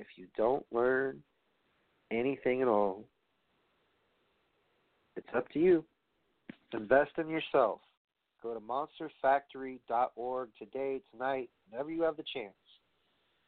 if 0.00 0.06
you 0.16 0.26
don't 0.36 0.64
learn 0.72 1.22
anything 2.10 2.62
at 2.62 2.68
all, 2.68 3.04
it's 5.16 5.28
up 5.36 5.48
to 5.50 5.58
you. 5.58 5.84
Invest 6.72 7.12
in 7.18 7.28
yourself. 7.28 7.80
Go 8.42 8.54
to 8.54 8.60
monsterfactory.org 8.60 10.48
today, 10.58 11.00
tonight, 11.12 11.50
whenever 11.68 11.90
you 11.90 12.02
have 12.02 12.16
the 12.16 12.24
chance. 12.32 12.54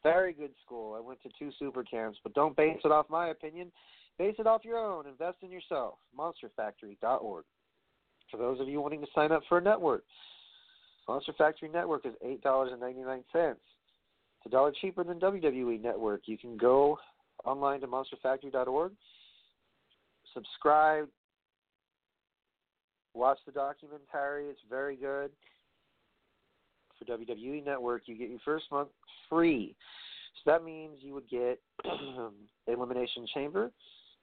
Very 0.02 0.32
good 0.32 0.50
school. 0.64 0.94
I 0.94 1.00
went 1.00 1.22
to 1.22 1.30
two 1.38 1.50
super 1.58 1.84
camps, 1.84 2.18
but 2.22 2.34
don't 2.34 2.56
base 2.56 2.78
it 2.84 2.90
off 2.90 3.06
my 3.08 3.28
opinion. 3.28 3.70
Base 4.18 4.34
it 4.38 4.46
off 4.46 4.64
your 4.64 4.76
own. 4.78 5.06
Invest 5.06 5.38
in 5.42 5.50
yourself. 5.50 5.94
Monsterfactory.org. 6.18 7.44
For 8.30 8.36
those 8.36 8.60
of 8.60 8.68
you 8.68 8.80
wanting 8.80 9.00
to 9.00 9.06
sign 9.14 9.32
up 9.32 9.42
for 9.48 9.58
a 9.58 9.62
network, 9.62 10.04
Monster 11.08 11.32
Factory 11.36 11.68
Network 11.68 12.06
is 12.06 12.14
$8.99. 12.24 13.22
It's 14.44 14.52
a 14.52 14.56
dollar 14.56 14.72
cheaper 14.80 15.04
than 15.04 15.20
WWE 15.20 15.80
Network. 15.80 16.22
You 16.24 16.36
can 16.36 16.56
go 16.56 16.98
online 17.44 17.80
to 17.80 17.86
monsterfactory.org, 17.86 18.92
subscribe, 20.34 21.08
watch 23.14 23.38
the 23.46 23.52
documentary. 23.52 24.46
It's 24.46 24.58
very 24.68 24.96
good. 24.96 25.30
For 26.98 27.04
WWE 27.04 27.64
Network, 27.64 28.02
you 28.06 28.16
get 28.16 28.30
your 28.30 28.40
first 28.44 28.64
month 28.72 28.88
free. 29.30 29.76
So 30.42 30.50
that 30.50 30.64
means 30.64 30.96
you 31.00 31.14
would 31.14 31.28
get 31.30 31.60
Elimination 32.66 33.28
Chamber. 33.32 33.70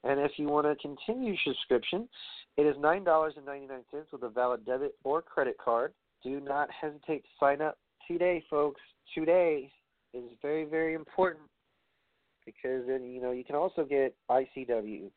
And 0.03 0.19
if 0.19 0.32
you 0.36 0.49
want 0.49 0.67
to 0.67 0.75
continue 0.86 1.36
subscription, 1.45 2.10
it 2.58 2.63
is 2.63 2.75
$9.99 2.75 3.69
with 4.12 4.23
a 4.23 4.29
valid 4.29 4.65
debit 4.65 4.95
or 5.05 5.21
credit 5.21 5.55
card. 5.63 5.93
Do 6.23 6.41
not 6.41 6.67
hesitate 6.69 7.23
to 7.23 7.29
sign 7.39 7.62
up 7.62 7.77
today, 8.05 8.43
folks. 8.49 8.82
Today 9.15 9.71
is 10.13 10.23
very 10.41 10.65
very 10.65 10.93
important 10.93 11.45
because 12.45 12.85
then 12.87 13.03
you 13.03 13.21
know 13.21 13.31
you 13.31 13.43
can 13.43 13.55
also 13.55 13.85
get 13.85 14.15
ICW, 14.29 15.09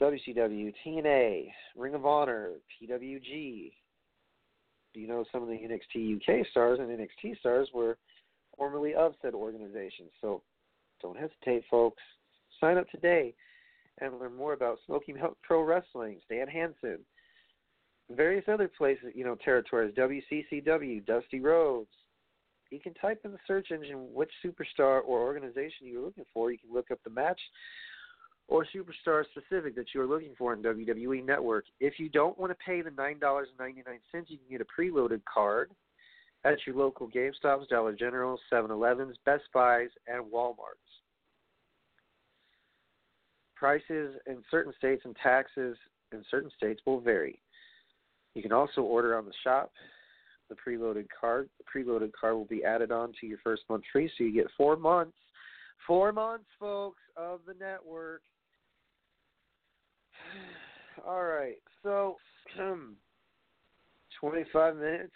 WCW, 0.00 0.72
TNA, 0.86 1.48
Ring 1.76 1.94
of 1.94 2.06
Honor, 2.06 2.50
PWG. 2.82 3.72
You 4.94 5.06
know 5.06 5.24
some 5.30 5.42
of 5.42 5.48
the 5.48 5.54
NXT 5.54 6.16
UK 6.16 6.46
stars 6.50 6.78
and 6.80 6.88
NXT 6.88 7.38
stars 7.38 7.68
were 7.72 7.98
formerly 8.56 8.94
of 8.94 9.14
said 9.22 9.34
organizations. 9.34 10.10
So 10.20 10.42
don't 11.00 11.16
hesitate, 11.16 11.64
folks. 11.70 12.02
Sign 12.60 12.76
up 12.76 12.88
today 12.90 13.34
and 14.00 14.18
learn 14.18 14.34
more 14.34 14.52
about 14.52 14.78
Smoky 14.86 15.12
Mountain 15.12 15.36
Pro 15.42 15.62
Wrestling, 15.62 16.18
Stan 16.24 16.48
Hansen, 16.48 16.98
various 18.10 18.44
other 18.48 18.68
places, 18.68 19.12
you 19.14 19.24
know, 19.24 19.36
territories, 19.36 19.94
WCCW, 19.96 21.04
Dusty 21.06 21.40
Rhodes, 21.40 21.90
you 22.70 22.80
can 22.80 22.94
type 22.94 23.20
in 23.24 23.32
the 23.32 23.38
search 23.46 23.70
engine 23.70 24.08
which 24.12 24.30
superstar 24.44 25.00
or 25.04 25.20
organization 25.20 25.86
you're 25.86 26.04
looking 26.04 26.26
for. 26.32 26.50
You 26.50 26.58
can 26.58 26.72
look 26.72 26.90
up 26.90 26.98
the 27.04 27.10
match 27.10 27.40
or 28.48 28.66
superstar 28.74 29.24
specific 29.30 29.74
that 29.76 29.86
you're 29.94 30.06
looking 30.06 30.34
for 30.36 30.52
in 30.52 30.62
WWE 30.62 31.24
Network. 31.24 31.64
If 31.80 31.98
you 31.98 32.08
don't 32.08 32.38
want 32.38 32.50
to 32.50 32.56
pay 32.64 32.82
the 32.82 32.90
$9.99, 32.90 33.44
you 34.26 34.38
can 34.38 34.50
get 34.50 34.60
a 34.60 34.80
preloaded 34.80 35.20
card 35.32 35.70
at 36.44 36.58
your 36.66 36.76
local 36.76 37.08
GameStops, 37.08 37.68
Dollar 37.68 37.94
General, 37.94 38.38
7-Elevens, 38.52 39.16
Best 39.24 39.44
Buys, 39.52 39.90
and 40.06 40.24
Walmarts. 40.32 40.54
Prices 43.56 44.14
in 44.26 44.42
certain 44.50 44.72
states 44.78 45.02
and 45.04 45.16
taxes 45.22 45.76
in 46.12 46.24
certain 46.30 46.50
states 46.56 46.80
will 46.86 47.00
vary. 47.00 47.40
You 48.34 48.42
can 48.42 48.52
also 48.52 48.82
order 48.82 49.18
on 49.18 49.24
the 49.24 49.32
shop 49.42 49.72
the 50.48 50.54
preloaded 50.54 51.06
card. 51.18 51.48
The 51.58 51.64
preloaded 51.64 52.12
card 52.18 52.34
will 52.34 52.44
be 52.44 52.64
added 52.64 52.90
on 52.90 53.12
to 53.20 53.26
your 53.26 53.38
first 53.42 53.62
month 53.68 53.84
free, 53.92 54.10
so 54.16 54.24
you 54.24 54.32
get 54.32 54.46
four 54.56 54.76
months. 54.76 55.16
Four 55.86 56.12
months, 56.12 56.46
folks, 56.58 57.00
of 57.16 57.40
the 57.46 57.54
network. 57.54 58.22
All 61.06 61.24
right, 61.24 61.58
so 61.82 62.16
25 64.20 64.76
minutes. 64.76 65.12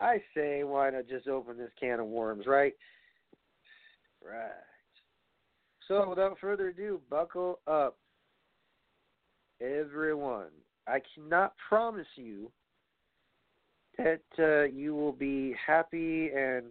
I 0.00 0.22
say, 0.34 0.62
why 0.62 0.90
not 0.90 1.08
just 1.08 1.26
open 1.26 1.58
this 1.58 1.70
can 1.80 1.98
of 1.98 2.06
worms, 2.06 2.46
right? 2.46 2.74
Right. 4.24 4.50
So, 5.88 6.08
without 6.08 6.38
further 6.38 6.68
ado, 6.68 7.00
buckle 7.10 7.60
up, 7.66 7.96
everyone. 9.60 10.50
I 10.86 11.00
cannot 11.14 11.54
promise 11.68 12.06
you 12.14 12.50
that 13.98 14.22
uh, 14.38 14.62
you 14.64 14.94
will 14.94 15.12
be 15.12 15.54
happy 15.64 16.30
and 16.34 16.66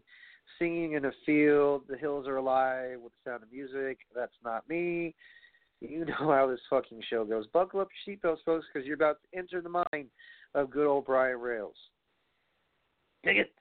singing 0.57 0.93
in 0.93 1.05
a 1.05 1.11
field. 1.25 1.83
The 1.89 1.97
hills 1.97 2.27
are 2.27 2.37
alive 2.37 2.99
with 3.01 3.13
the 3.13 3.31
sound 3.31 3.43
of 3.43 3.51
music. 3.51 3.99
That's 4.15 4.31
not 4.43 4.67
me. 4.69 5.13
You 5.81 6.05
know 6.05 6.13
how 6.17 6.47
this 6.47 6.59
fucking 6.69 7.01
show 7.09 7.25
goes. 7.25 7.45
Buckle 7.53 7.81
up 7.81 7.89
your 8.05 8.17
seatbelts, 8.17 8.43
folks, 8.45 8.65
because 8.73 8.85
you're 8.85 8.95
about 8.95 9.17
to 9.21 9.37
enter 9.37 9.61
the 9.61 9.83
mind 9.91 10.07
of 10.55 10.71
good 10.71 10.87
old 10.87 11.05
Brian 11.05 11.39
Rails. 11.39 11.75
Dig 13.23 13.37
it. 13.37 13.51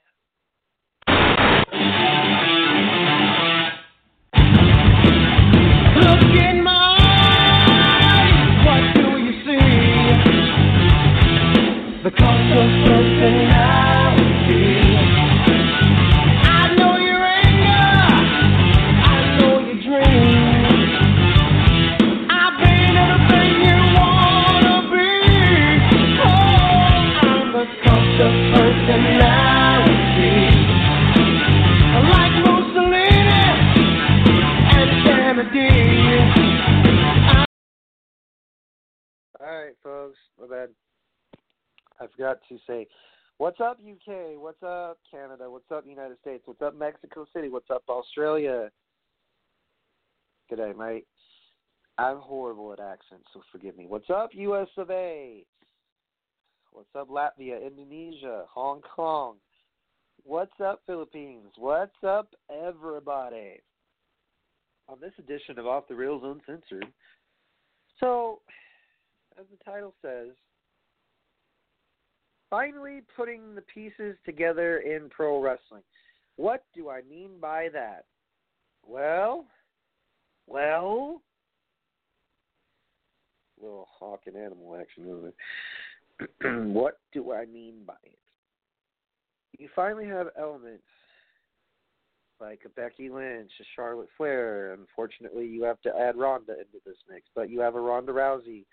All 39.39 39.47
right, 39.47 39.77
folks. 39.83 40.19
My 40.41 40.47
bad. 40.47 40.86
I 42.01 42.07
forgot 42.09 42.39
to 42.49 42.59
say, 42.67 42.87
what's 43.39 43.61
up, 43.61 43.79
UK? 43.79 44.41
What's 44.41 44.63
up, 44.63 44.99
Canada? 45.11 45.51
What's 45.51 45.71
up, 45.71 45.85
United 45.87 46.19
States? 46.21 46.43
What's 46.47 46.63
up, 46.63 46.77
Mexico 46.77 47.27
City? 47.35 47.49
What's 47.49 47.71
up, 47.71 47.83
Australia? 47.89 48.71
Good 50.49 50.57
day, 50.57 50.73
mate. 50.77 51.07
I'm 51.99 52.19
horrible 52.19 52.73
at 52.73 52.81
accents, 52.81 53.27
so 53.33 53.41
forgive 53.51 53.77
me. 53.77 53.87
What's 53.89 54.11
up, 54.11 54.31
US 54.33 54.69
of 54.77 54.91
A? 54.91 55.45
What's 56.73 56.95
up, 56.95 57.09
Latvia, 57.09 57.67
Indonesia, 57.67 58.45
Hong 58.53 58.83
Kong? 58.83 59.37
What's 60.25 60.61
up, 60.63 60.83
Philippines? 60.87 61.53
What's 61.57 61.97
up, 62.07 62.29
everybody? 62.51 63.61
On 64.89 64.99
this 65.01 65.13
edition 65.19 65.59
of 65.59 65.67
Off 65.67 65.89
the 65.89 65.95
Rails 65.95 66.23
Uncensored. 66.23 66.87
So, 67.99 68.41
as 69.39 69.47
the 69.51 69.65
title 69.65 69.95
says, 70.03 70.35
finally 72.51 73.03
putting 73.17 73.55
the 73.55 73.63
pieces 73.63 74.17
together 74.25 74.79
in 74.79 75.09
pro 75.11 75.41
wrestling. 75.41 75.83
What 76.37 76.65
do 76.75 76.91
I 76.91 77.03
mean 77.09 77.41
by 77.41 77.69
that? 77.73 78.05
Well, 78.87 79.47
well, 80.47 81.23
little 83.61 83.89
hawk 83.99 84.23
and 84.27 84.37
animal 84.37 84.77
action, 84.79 85.05
isn't 85.05 85.35
it? 86.41 86.73
what 86.73 86.99
do 87.13 87.33
I 87.33 87.47
mean 87.47 87.83
by 87.87 87.95
it? 88.05 88.19
You 89.59 89.69
finally 89.75 90.07
have 90.07 90.29
elements 90.39 90.85
like 92.41 92.61
a 92.67 92.69
Becky 92.69 93.09
Lynch, 93.09 93.51
a 93.61 93.65
Charlotte 93.75 94.09
Flair. 94.17 94.75
Unfortunately, 94.75 95.47
you 95.47 95.63
have 95.65 95.81
to 95.83 95.93
add 95.99 96.17
Ronda 96.17 96.53
into 96.53 96.85
this 96.85 96.97
mix, 97.11 97.27
but 97.35 97.51
you 97.51 97.61
have 97.61 97.75
a 97.75 97.81
Ronda 97.81 98.13
Rousey. 98.13 98.65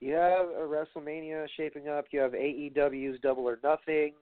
You 0.00 0.12
have 0.12 0.46
a 0.48 0.66
WrestleMania 0.66 1.46
shaping 1.56 1.88
up. 1.88 2.06
You 2.10 2.20
have 2.20 2.32
AEW's 2.32 3.20
Double 3.20 3.44
or 3.44 3.58
Nothing. 3.62 4.12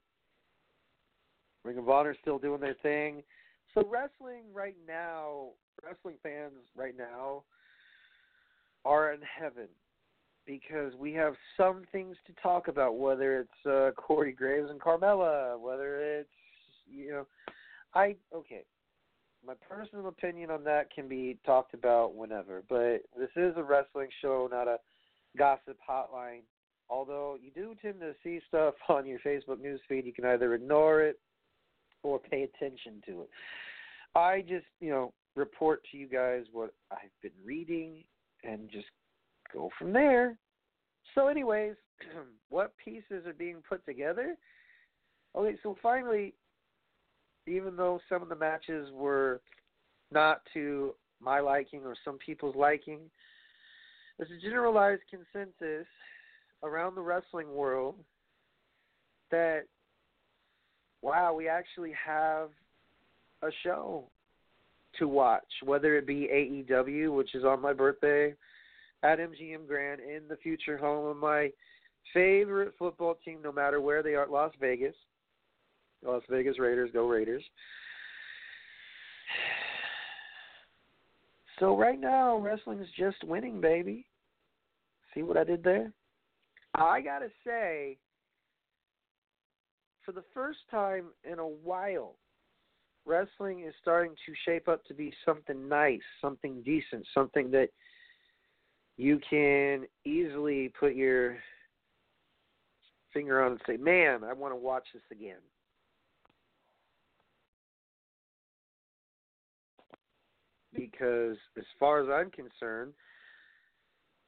Ring 1.65 1.79
of 1.79 1.89
Honor 1.89 2.15
still 2.21 2.39
doing 2.39 2.61
their 2.61 2.77
thing. 2.83 3.23
So 3.75 3.83
wrestling 3.91 4.45
right 4.53 4.77
now, 4.87 5.49
wrestling 5.85 6.17
fans 6.23 6.53
right 6.77 6.95
now 6.97 7.43
are 8.85 9.13
in 9.13 9.21
heaven 9.23 9.69
because 10.47 10.93
we 10.99 11.13
have 11.15 11.35
some 11.57 11.85
things 11.91 12.17
to 12.27 12.33
talk 12.41 12.69
about. 12.69 12.99
Whether 12.99 13.41
it's 13.41 13.67
uh, 13.67 13.91
Corey 14.01 14.33
Graves 14.33 14.71
and 14.71 14.81
Carmella, 14.81 15.59
whether 15.59 16.01
it's 16.01 16.29
you 16.87 17.11
know, 17.11 17.27
I 17.95 18.17
okay. 18.35 18.65
My 19.47 19.55
personal 19.69 20.09
opinion 20.09 20.51
on 20.51 20.65
that 20.65 20.91
can 20.95 21.07
be 21.07 21.37
talked 21.45 21.75
about 21.75 22.15
whenever, 22.15 22.63
but 22.67 23.03
this 23.19 23.29
is 23.37 23.53
a 23.59 23.63
wrestling 23.63 24.09
show, 24.23 24.49
not 24.51 24.69
a 24.69 24.79
gossip 25.37 25.79
hotline. 25.88 26.42
Although 26.90 27.38
you 27.42 27.51
do 27.51 27.75
tend 27.81 28.01
to 28.01 28.14
see 28.23 28.40
stuff 28.49 28.75
on 28.88 29.07
your 29.07 29.18
Facebook 29.20 29.61
news 29.61 29.81
feed, 29.88 30.07
you 30.07 30.12
can 30.12 30.25
either 30.27 30.55
ignore 30.55 31.03
it 31.03 31.18
or 32.03 32.18
pay 32.18 32.42
attention 32.42 33.03
to 33.07 33.23
it. 33.23 33.31
I 34.14 34.42
just, 34.42 34.66
you 34.81 34.90
know, 34.90 35.12
report 35.35 35.83
to 35.90 35.97
you 35.97 36.07
guys 36.07 36.44
what 36.53 36.73
I've 36.92 37.11
been 37.23 37.33
reading 37.44 38.05
and 38.44 38.70
just 38.70 38.87
go 39.53 39.70
from 39.79 39.92
there. 39.92 40.37
So, 41.14 41.29
anyways, 41.29 41.75
what 42.51 42.73
pieces 42.83 43.27
are 43.27 43.33
being 43.33 43.62
put 43.68 43.85
together? 43.87 44.37
Okay, 45.37 45.57
so 45.62 45.77
finally, 45.83 46.35
even 47.47 47.77
though 47.77 48.01
some 48.09 48.23
of 48.23 48.29
the 48.29 48.37
matches 48.37 48.88
were 48.92 49.40
not 50.12 50.42
to 50.55 50.94
my 51.20 51.40
liking 51.40 51.81
or 51.85 51.97
some 52.05 52.18
people's 52.18 52.55
liking, 52.55 53.01
there's 54.18 54.31
a 54.31 54.42
generalized 54.42 55.03
consensus 55.11 55.87
around 56.62 56.94
the 56.94 57.03
wrestling 57.03 57.55
world 57.55 57.96
that 59.31 59.64
wow, 61.03 61.35
we 61.35 61.48
actually 61.48 61.92
have 62.07 62.48
a 63.42 63.50
show 63.62 64.05
to 64.98 65.07
watch, 65.07 65.44
whether 65.62 65.96
it 65.98 66.07
be 66.07 66.29
AEW, 66.33 67.14
which 67.14 67.35
is 67.35 67.44
on 67.44 67.61
my 67.61 67.74
birthday 67.74 68.35
at 69.03 69.18
MGM 69.18 69.66
Grand 69.68 70.00
in 70.00 70.22
the 70.29 70.37
future 70.37 70.79
home 70.79 71.07
of 71.07 71.16
my 71.18 71.50
favorite 72.14 72.72
football 72.79 73.18
team, 73.22 73.40
no 73.42 73.53
matter 73.53 73.81
where 73.81 74.03
they 74.03 74.14
are, 74.14 74.27
Las 74.27 74.53
Vegas. 74.59 74.94
Las 76.03 76.22
Vegas 76.31 76.59
Raiders, 76.59 76.90
go 76.92 77.07
Raiders. 77.07 77.42
So 81.59 81.77
right 81.77 82.01
now, 82.01 82.38
wrestling's 82.38 82.88
just 82.99 83.23
winning, 83.25 83.61
baby. 83.61 84.07
See 85.14 85.23
what 85.23 85.37
I 85.37 85.45
did 85.45 85.62
there? 85.62 85.93
I 86.75 87.01
gotta 87.01 87.29
say, 87.47 87.99
for 90.05 90.12
the 90.12 90.25
first 90.35 90.59
time 90.71 91.07
in 91.23 91.38
a 91.38 91.47
while, 91.47 92.17
wrestling 93.07 93.61
is 93.61 93.75
starting 93.81 94.12
to 94.27 94.33
shape 94.45 94.69
up 94.69 94.85
to 94.87 94.95
be 94.95 95.12
something 95.25 95.69
nice, 95.69 96.03
something 96.21 96.62
decent, 96.62 97.07
something 97.14 97.51
that 97.53 97.69
you 98.97 99.21
can 99.29 99.87
easily 100.05 100.73
put 100.79 100.95
your 100.95 101.37
finger 103.12 103.43
on 103.43 103.53
and 103.53 103.62
say, 103.67 103.77
"Man, 103.77 104.25
I 104.25 104.33
want 104.33 104.53
to 104.53 104.57
watch 104.57 104.87
this 104.93 105.03
again." 105.11 105.40
Because 110.90 111.37
as 111.57 111.64
far 111.79 112.03
as 112.03 112.09
I'm 112.09 112.31
concerned, 112.31 112.92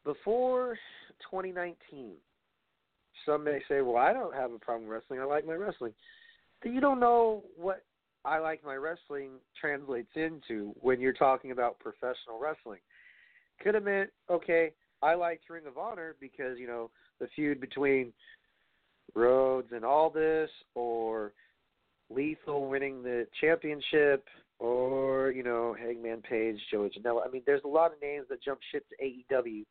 before 0.05 0.79
2019, 1.31 2.17
some 3.25 3.45
may 3.45 3.61
say, 3.69 3.83
"Well, 3.83 3.97
I 3.97 4.13
don't 4.13 4.35
have 4.35 4.53
a 4.53 4.59
problem 4.59 4.89
wrestling. 4.89 5.21
I 5.21 5.25
like 5.25 5.45
my 5.45 5.55
wrestling." 5.55 5.95
Then 6.63 6.75
you 6.75 6.81
don't 6.81 7.01
know 7.01 7.45
what 7.57 7.85
I 8.25 8.39
like 8.39 8.65
my 8.65 8.77
wrestling 8.77 9.33
translates 9.61 10.11
into 10.15 10.75
when 10.81 11.01
you're 11.01 11.13
talking 11.13 11.51
about 11.51 11.79
professional 11.79 12.41
wrestling. 12.41 12.81
Could 13.61 13.75
have 13.75 13.85
meant, 13.85 14.11
okay, 14.31 14.73
I 15.03 15.15
liked 15.15 15.51
Ring 15.51 15.67
of 15.67 15.79
Honor 15.79 16.17
because 16.21 16.59
you 16.59 16.67
know 16.67 16.91
the 17.19 17.29
feud 17.29 17.61
between 17.61 18.13
Rhodes 19.15 19.73
and 19.73 19.85
Aldis, 19.85 20.51
or 20.75 21.33
Lethal 22.11 22.69
winning 22.69 23.03
the 23.03 23.27
championship, 23.41 24.29
or 24.59 25.31
you 25.31 25.43
know 25.43 25.75
Hangman 25.79 26.23
Page, 26.23 26.59
Joey 26.71 26.91
Janela. 26.91 27.27
I 27.27 27.31
mean, 27.31 27.43
there's 27.47 27.65
a 27.65 27.69
lot 27.69 27.93
of 27.93 28.01
names 28.01 28.27
that 28.31 28.43
jump 28.43 28.61
ship 28.73 28.85
to 28.89 29.05
AEW. 29.35 29.65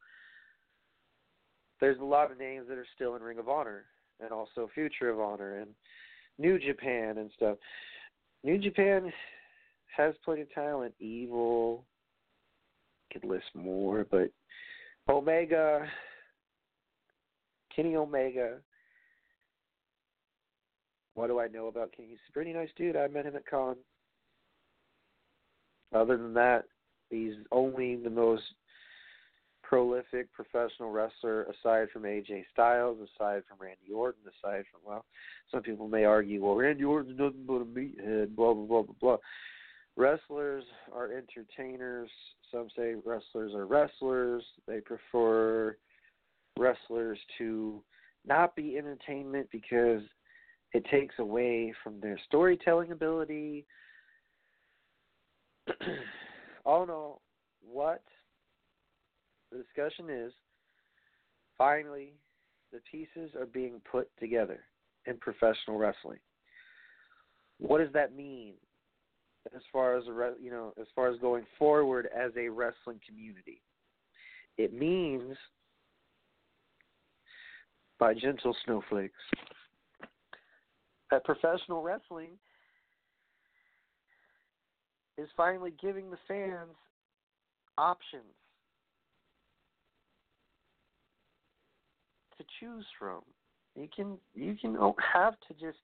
There's 1.82 2.00
a 2.00 2.04
lot 2.04 2.32
of 2.32 2.38
names 2.38 2.68
that 2.70 2.78
are 2.78 2.88
still 2.96 3.16
in 3.16 3.22
Ring 3.22 3.40
of 3.40 3.50
Honor, 3.50 3.86
and 4.20 4.32
also 4.32 4.70
Future 4.74 5.10
of 5.10 5.20
Honor 5.20 5.60
and 5.60 5.72
New 6.38 6.60
Japan 6.60 7.18
and 7.18 7.30
stuff. 7.36 7.58
New 8.44 8.58
Japan 8.58 9.12
has 9.96 10.14
plenty 10.24 10.42
of 10.42 10.52
talent. 10.54 10.94
Evil 11.00 11.86
could 13.12 13.24
list 13.24 13.46
more, 13.54 14.06
but 14.10 14.30
Omega, 15.10 15.88
Kenny 17.76 17.96
Omega. 17.96 18.58
What 21.14 21.28
do 21.28 21.40
I 21.40 21.48
know 21.48 21.68
about 21.68 21.94
Kenny? 21.96 22.10
He's 22.10 22.18
a 22.30 22.34
pretty 22.34 22.52
nice 22.52 22.70
dude. 22.76 22.98
I 22.98 23.08
met 23.08 23.26
him 23.26 23.36
at 23.36 23.46
con. 23.46 23.78
Other 25.96 26.18
than 26.18 26.34
that, 26.34 26.66
he's 27.10 27.34
only 27.52 27.96
the 27.96 28.10
most 28.10 28.44
prolific 29.64 30.32
professional 30.34 30.92
wrestler 30.92 31.44
aside 31.44 31.88
from 31.92 32.04
AJ 32.04 32.44
Styles, 32.52 32.98
aside 33.00 33.44
from 33.48 33.58
Randy 33.60 33.92
Orton, 33.94 34.22
aside 34.28 34.66
from 34.72 34.82
well, 34.86 35.06
some 35.52 35.64
people 35.64 35.88
may 35.88 36.04
argue, 36.04 36.44
well, 36.44 36.56
Randy 36.56 36.84
Orton's 36.84 37.18
nothing 37.18 37.46
but 37.48 37.62
a 37.62 37.66
meathead, 37.66 38.36
blah 38.36 38.54
blah 38.54 38.66
blah 38.66 38.82
blah 38.84 38.96
blah. 39.00 39.18
Wrestlers 39.98 40.66
are 40.94 41.12
entertainers. 41.12 42.10
Some 42.52 42.68
say 42.76 42.96
wrestlers 43.06 43.54
are 43.54 43.66
wrestlers. 43.66 44.44
They 44.68 44.82
prefer 44.82 45.78
wrestlers 46.60 47.18
to 47.38 47.82
not 48.26 48.56
be 48.56 48.78
entertainment 48.78 49.48
because 49.52 50.02
it 50.74 50.86
takes 50.92 51.16
away 51.20 51.74
from 51.84 52.00
their 52.02 52.20
storytelling 52.28 52.92
ability. 52.92 53.66
All 56.66 56.84
in 56.84 56.90
all, 56.90 57.22
what 57.62 58.02
the 59.52 59.58
discussion 59.58 60.10
is 60.10 60.32
finally 61.58 62.14
the 62.72 62.80
pieces 62.92 63.36
are 63.40 63.46
being 63.46 63.82
put 63.90 64.10
together 64.20 64.60
in 65.06 65.18
professional 65.18 65.78
wrestling. 65.78 66.20
What 67.60 67.80
does 67.80 67.94
that 67.94 68.16
mean 68.16 68.54
as 69.56 69.62
far 69.72 69.96
as 69.96 70.04
you 70.42 70.50
know 70.50 70.74
as 70.80 70.88
far 70.96 71.10
as 71.10 71.20
going 71.20 71.46
forward 71.58 72.10
as 72.16 72.32
a 72.38 72.50
wrestling 72.50 73.00
community? 73.08 73.62
It 74.58 74.74
means 74.74 75.38
by 78.00 78.14
gentle 78.14 78.56
snowflakes 78.66 79.14
that 81.12 81.24
professional 81.24 81.82
wrestling 81.82 82.32
is 85.18 85.30
finally 85.38 85.74
giving 85.82 86.10
the 86.10 86.18
fans 86.28 86.76
options 87.78 88.24
to 92.38 92.44
choose 92.60 92.86
from. 93.00 93.22
You 93.76 93.88
can 93.94 94.18
you 94.34 94.56
can 94.60 94.76
have 95.14 95.36
to 95.48 95.54
just 95.54 95.78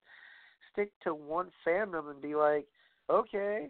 stick 0.72 0.91
to 1.04 1.13
one 1.13 1.50
fandom 1.67 2.10
and 2.10 2.22
be 2.22 2.36
like, 2.36 2.65
okay, 3.10 3.70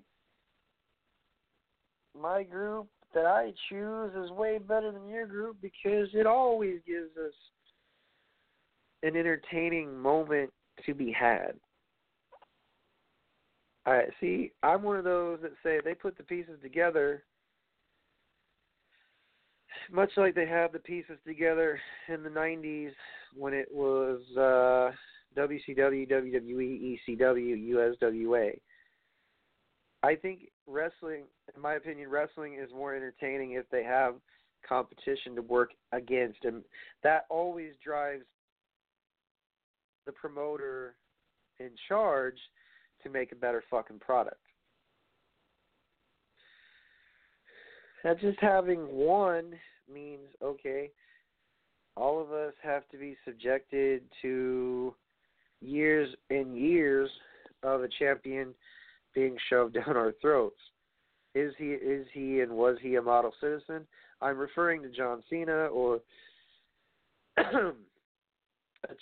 my 2.20 2.44
group 2.44 2.88
that 3.14 3.26
I 3.26 3.52
choose 3.70 4.12
is 4.16 4.32
way 4.32 4.58
better 4.58 4.92
than 4.92 5.08
your 5.08 5.26
group 5.26 5.58
because 5.62 6.08
it 6.14 6.26
always 6.26 6.80
gives 6.88 7.16
us 7.18 7.34
an 9.04 9.16
entertaining 9.16 9.98
moment 9.98 10.52
to 10.86 10.94
be 10.94 11.12
had. 11.12 11.54
All 13.86 13.94
right, 13.94 14.10
see, 14.20 14.52
I'm 14.62 14.84
one 14.84 14.98
of 14.98 15.04
those 15.04 15.40
that 15.42 15.54
say 15.64 15.80
they 15.84 15.96
put 15.96 16.18
the 16.18 16.24
pieces 16.24 16.60
together 16.62 17.24
much 19.92 20.12
like 20.18 20.36
they 20.36 20.48
have 20.48 20.72
the 20.72 20.80
pieces 20.80 21.18
together 21.26 21.80
in 22.08 22.24
the 22.24 22.30
90s 22.30 22.92
when 23.36 23.54
it 23.54 23.68
was 23.72 24.22
uh, 24.38 24.92
WCW, 25.40 26.10
WWE, 26.10 27.00
ECW, 27.10 27.70
USWA. 28.02 28.60
I 30.04 30.16
think 30.16 30.50
wrestling, 30.68 31.24
in 31.54 31.62
my 31.62 31.76
opinion, 31.76 32.10
wrestling 32.10 32.58
is 32.62 32.70
more 32.74 32.96
entertaining 32.96 33.54
if 33.54 33.70
they 33.70 33.84
have 33.84 34.16
competition 34.68 35.36
to 35.36 35.42
work 35.42 35.72
against, 35.92 36.44
and 36.44 36.64
that 37.04 37.26
always 37.30 37.74
drives 37.84 38.24
the 40.06 40.12
promoter 40.12 40.96
in 41.60 41.70
charge 41.88 42.38
to 43.04 43.10
make 43.10 43.32
a 43.32 43.36
better 43.36 43.64
fucking 43.70 44.00
product. 44.00 44.42
Now, 48.04 48.16
just 48.16 48.40
having 48.40 48.80
one 48.88 49.54
means 49.92 50.28
okay, 50.42 50.90
all 51.96 52.22
of 52.22 52.32
us 52.32 52.54
have 52.64 52.88
to 52.90 52.98
be 52.98 53.16
subjected 53.26 54.04
to 54.22 54.96
years 55.62 56.10
and 56.30 56.58
years 56.58 57.10
of 57.64 57.84
a 57.84 57.88
champion 58.00 58.54
being 59.14 59.38
shoved 59.50 59.74
down 59.86 59.96
our 59.96 60.14
throats. 60.22 60.60
Is 61.36 61.54
he 61.58 61.66
is 61.68 62.06
he 62.14 62.42
and 62.42 62.52
was 62.52 62.78
he 62.82 62.96
a 62.96 63.02
model 63.02 63.34
citizen? 63.40 63.88
I'm 64.22 64.38
referring 64.38 64.82
to 64.84 64.90
John 64.90 65.24
Cena 65.30 65.68
or 65.68 66.02
a 67.38 67.74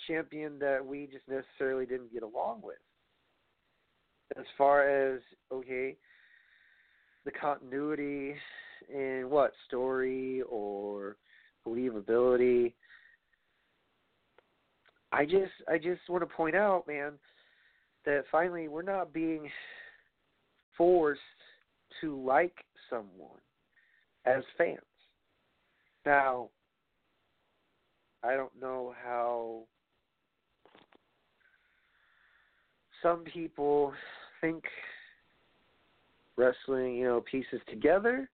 champion 0.06 0.58
that 0.60 0.84
we 0.84 1.08
just 1.10 1.24
necessarily 1.28 1.86
didn't 1.86 2.12
get 2.12 2.22
along 2.22 2.60
with. 2.62 2.76
As 4.38 4.44
far 4.56 4.88
as 4.88 5.20
okay, 5.52 5.96
the 7.24 7.30
continuity 7.30 8.34
in 8.88 9.26
what 9.28 9.52
story 9.66 10.42
or 10.48 11.16
believability. 11.66 12.72
I 15.12 15.24
just 15.24 15.52
I 15.68 15.76
just 15.76 16.00
want 16.08 16.22
to 16.22 16.34
point 16.34 16.54
out, 16.54 16.86
man, 16.86 17.12
that 18.04 18.24
finally 18.30 18.68
we're 18.68 18.82
not 18.82 19.12
being 19.12 19.50
forced 20.76 21.20
to 22.00 22.24
like 22.24 22.54
someone 22.88 23.40
as 24.24 24.42
fans. 24.56 24.78
Now, 26.06 26.48
I 28.22 28.34
don't 28.34 28.58
know 28.60 28.94
how 29.04 29.62
some 33.02 33.24
people 33.24 33.92
think 34.40 34.64
wrestling, 36.36 36.96
you 36.96 37.04
know, 37.04 37.20
pieces 37.30 37.60
together 37.68 38.28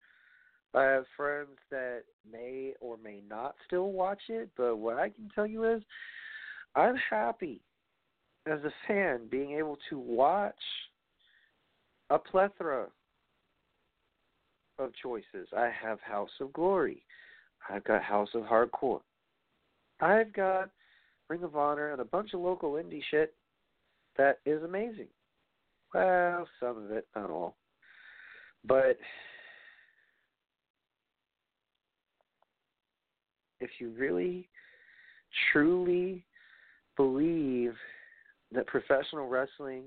I 0.76 0.82
have 0.82 1.04
friends 1.16 1.56
that 1.70 2.02
may 2.30 2.74
or 2.80 2.98
may 3.02 3.22
not 3.28 3.54
still 3.66 3.92
watch 3.92 4.20
it, 4.28 4.50
but 4.58 4.76
what 4.76 4.98
I 4.98 5.08
can 5.08 5.30
tell 5.34 5.46
you 5.46 5.64
is 5.64 5.82
I'm 6.74 6.96
happy 7.08 7.62
as 8.46 8.60
a 8.62 8.72
fan 8.86 9.22
being 9.30 9.52
able 9.52 9.78
to 9.88 9.98
watch 9.98 10.54
a 12.10 12.18
plethora 12.18 12.88
of 14.78 14.90
choices. 15.02 15.48
I 15.56 15.70
have 15.82 15.98
House 16.00 16.30
of 16.40 16.52
Glory. 16.52 17.02
I've 17.70 17.84
got 17.84 18.02
House 18.02 18.28
of 18.34 18.42
Hardcore. 18.42 19.00
I've 20.00 20.32
got 20.34 20.70
Ring 21.28 21.42
of 21.42 21.56
Honor 21.56 21.92
and 21.92 22.02
a 22.02 22.04
bunch 22.04 22.34
of 22.34 22.40
local 22.40 22.72
indie 22.72 23.02
shit 23.10 23.34
that 24.18 24.40
is 24.44 24.62
amazing. 24.62 25.08
Well, 25.94 26.48
some 26.60 26.84
of 26.84 26.90
it, 26.90 27.06
not 27.14 27.30
all. 27.30 27.56
But 28.64 28.98
if 33.60 33.70
you 33.78 33.90
really 33.96 34.48
truly 35.52 36.24
believe 36.96 37.74
that 38.52 38.66
professional 38.66 39.28
wrestling 39.28 39.84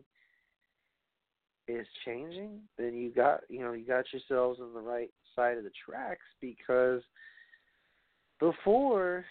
is 1.67 1.85
changing, 2.05 2.61
then 2.77 2.95
you 2.95 3.11
got 3.11 3.41
you 3.49 3.59
know 3.59 3.73
you 3.73 3.85
got 3.85 4.05
yourselves 4.11 4.59
on 4.61 4.73
the 4.73 4.79
right 4.79 5.11
side 5.35 5.57
of 5.57 5.63
the 5.63 5.71
tracks 5.85 6.25
because 6.41 7.01
before, 8.39 9.25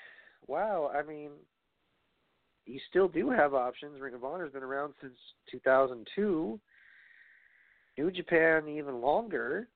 wow, 0.46 0.90
I 0.94 1.02
mean, 1.02 1.30
you 2.68 2.80
still 2.88 3.08
do 3.08 3.30
have 3.30 3.54
options. 3.54 4.00
Ring 4.00 4.14
of 4.14 4.24
Honor's 4.24 4.52
been 4.52 4.62
around 4.62 4.94
since 5.00 5.16
2002. 5.50 6.60
New 7.96 8.10
Japan 8.10 8.68
even 8.68 9.00
longer. 9.00 9.68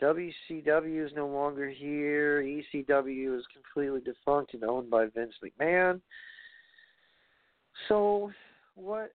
WCW 0.00 1.04
is 1.04 1.12
no 1.14 1.28
longer 1.28 1.68
here. 1.68 2.42
ECW 2.42 3.38
is 3.38 3.44
completely 3.52 4.00
defunct 4.00 4.54
and 4.54 4.64
owned 4.64 4.88
by 4.88 5.06
Vince 5.06 5.34
McMahon. 5.44 6.00
So, 7.88 8.30
what 8.74 9.12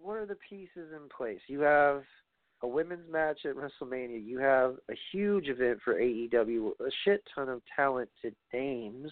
what 0.00 0.16
are 0.16 0.26
the 0.26 0.36
pieces 0.48 0.92
in 0.92 1.08
place? 1.16 1.40
You 1.46 1.60
have 1.60 2.02
a 2.62 2.66
women's 2.66 3.10
match 3.10 3.40
at 3.44 3.54
WrestleMania. 3.54 4.24
You 4.24 4.38
have 4.38 4.76
a 4.90 4.94
huge 5.12 5.48
event 5.48 5.78
for 5.84 5.94
AEW, 5.94 6.70
a 6.80 6.90
shit 7.04 7.22
ton 7.34 7.48
of 7.48 7.62
talented 7.74 8.34
names 8.52 9.10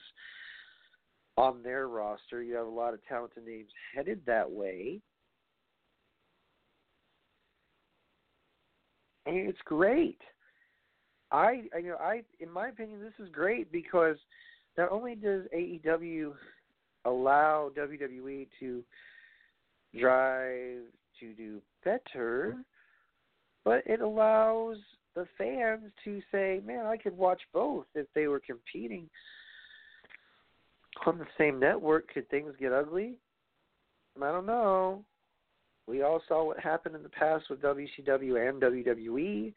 on 1.36 1.62
their 1.62 1.88
roster. 1.88 2.42
You 2.42 2.54
have 2.54 2.66
a 2.66 2.70
lot 2.70 2.94
of 2.94 3.00
talented 3.06 3.46
names 3.46 3.70
headed 3.94 4.20
that 4.26 4.50
way. 4.50 5.00
And 9.26 9.36
it's 9.36 9.58
great. 9.64 10.20
I, 11.32 11.62
you 11.80 11.88
know, 11.88 11.96
I, 12.00 12.22
in 12.40 12.50
my 12.50 12.68
opinion, 12.68 13.00
this 13.00 13.24
is 13.24 13.32
great 13.32 13.72
because 13.72 14.16
not 14.76 14.92
only 14.92 15.14
does 15.14 15.42
AEW 15.56 16.32
allow 17.04 17.70
WWE 17.76 18.46
to 18.60 18.84
drive 19.98 20.82
to 21.20 21.32
do 21.36 21.60
better, 21.84 22.56
but 23.64 23.82
it 23.86 24.00
allows 24.00 24.76
the 25.14 25.26
fans 25.38 25.90
to 26.04 26.20
say, 26.30 26.60
"Man, 26.64 26.86
I 26.86 26.96
could 26.96 27.16
watch 27.16 27.40
both 27.52 27.86
if 27.94 28.06
they 28.14 28.26
were 28.26 28.40
competing 28.40 29.08
on 31.06 31.18
the 31.18 31.26
same 31.38 31.58
network." 31.58 32.12
Could 32.12 32.28
things 32.28 32.54
get 32.58 32.72
ugly? 32.72 33.16
I 34.22 34.30
don't 34.30 34.46
know. 34.46 35.04
We 35.86 36.02
all 36.02 36.22
saw 36.28 36.44
what 36.44 36.58
happened 36.58 36.94
in 36.94 37.02
the 37.02 37.08
past 37.08 37.50
with 37.50 37.60
WCW 37.60 38.48
and 38.48 38.62
WWE 38.62 39.52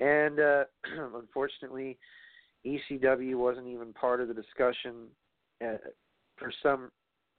and 0.00 0.40
uh, 0.40 0.64
unfortunately, 1.14 1.98
ECW 2.66 3.36
wasn't 3.36 3.68
even 3.68 3.92
part 3.92 4.20
of 4.20 4.28
the 4.28 4.34
discussion 4.34 5.06
uh, 5.64 5.76
for 6.36 6.52
some 6.62 6.90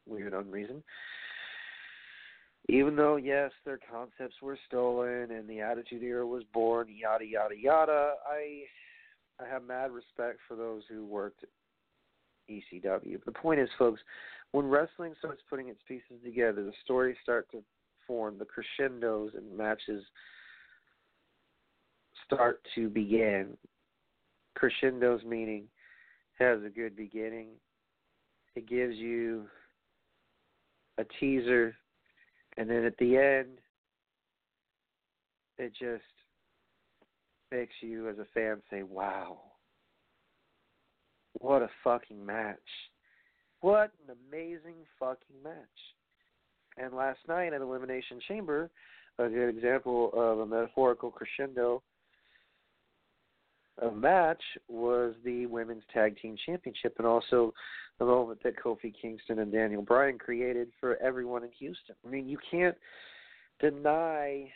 weird 0.07 0.33
reason. 0.47 0.83
Even 2.69 2.95
though, 2.95 3.15
yes, 3.15 3.51
their 3.65 3.79
concepts 3.91 4.35
were 4.41 4.57
stolen 4.67 5.31
and 5.31 5.49
the 5.49 5.59
Attitude 5.59 6.03
Era 6.03 6.25
was 6.25 6.43
born, 6.53 6.87
yada 6.89 7.25
yada 7.25 7.55
yada, 7.57 8.13
I 8.25 8.63
I 9.43 9.47
have 9.47 9.63
mad 9.63 9.91
respect 9.91 10.39
for 10.47 10.55
those 10.55 10.83
who 10.87 11.03
worked 11.03 11.43
ECW. 12.51 13.23
The 13.25 13.31
point 13.31 13.59
is, 13.59 13.69
folks, 13.77 14.01
when 14.51 14.65
wrestling 14.65 15.13
starts 15.19 15.41
putting 15.49 15.69
its 15.69 15.81
pieces 15.87 16.21
together, 16.23 16.63
the 16.63 16.73
stories 16.83 17.17
start 17.23 17.49
to 17.51 17.63
form, 18.05 18.37
the 18.37 18.45
crescendos 18.45 19.31
and 19.35 19.57
matches 19.57 20.03
start 22.25 22.61
to 22.75 22.89
begin. 22.89 23.57
Crescendos 24.55 25.21
meaning 25.23 25.65
has 26.39 26.59
a 26.65 26.69
good 26.69 26.95
beginning. 26.95 27.49
It 28.55 28.67
gives 28.67 28.95
you 28.95 29.45
a 30.97 31.03
teaser, 31.19 31.75
and 32.57 32.69
then 32.69 32.83
at 32.83 32.97
the 32.97 33.17
end, 33.17 33.59
it 35.57 35.71
just 35.79 36.03
makes 37.51 37.73
you 37.81 38.09
as 38.09 38.17
a 38.17 38.25
fan 38.33 38.61
say, 38.69 38.83
wow, 38.83 39.39
what 41.41 41.61
a 41.61 41.69
fucking 41.83 42.23
match. 42.25 42.57
What 43.61 43.91
an 44.07 44.15
amazing 44.29 44.85
fucking 44.99 45.43
match. 45.43 45.55
And 46.77 46.93
last 46.93 47.19
night 47.27 47.53
at 47.53 47.61
Elimination 47.61 48.19
Chamber, 48.27 48.69
a 49.19 49.27
good 49.27 49.49
example 49.49 50.11
of 50.13 50.39
a 50.39 50.45
metaphorical 50.45 51.11
crescendo 51.11 51.83
of 53.79 53.95
match 53.95 54.41
was 54.67 55.13
the 55.23 55.47
Women's 55.47 55.83
Tag 55.93 56.17
Team 56.21 56.37
Championship 56.45 56.95
and 56.97 57.07
also 57.07 57.53
the 57.99 58.05
moment 58.05 58.41
that 58.43 58.57
Kofi 58.57 58.93
Kingston 58.99 59.39
and 59.39 59.51
Daniel 59.51 59.81
Bryan 59.81 60.17
created 60.17 60.69
for 60.79 60.97
everyone 60.97 61.43
in 61.43 61.51
Houston. 61.59 61.95
I 62.05 62.09
mean, 62.09 62.27
you 62.27 62.37
can't 62.49 62.77
deny 63.59 64.51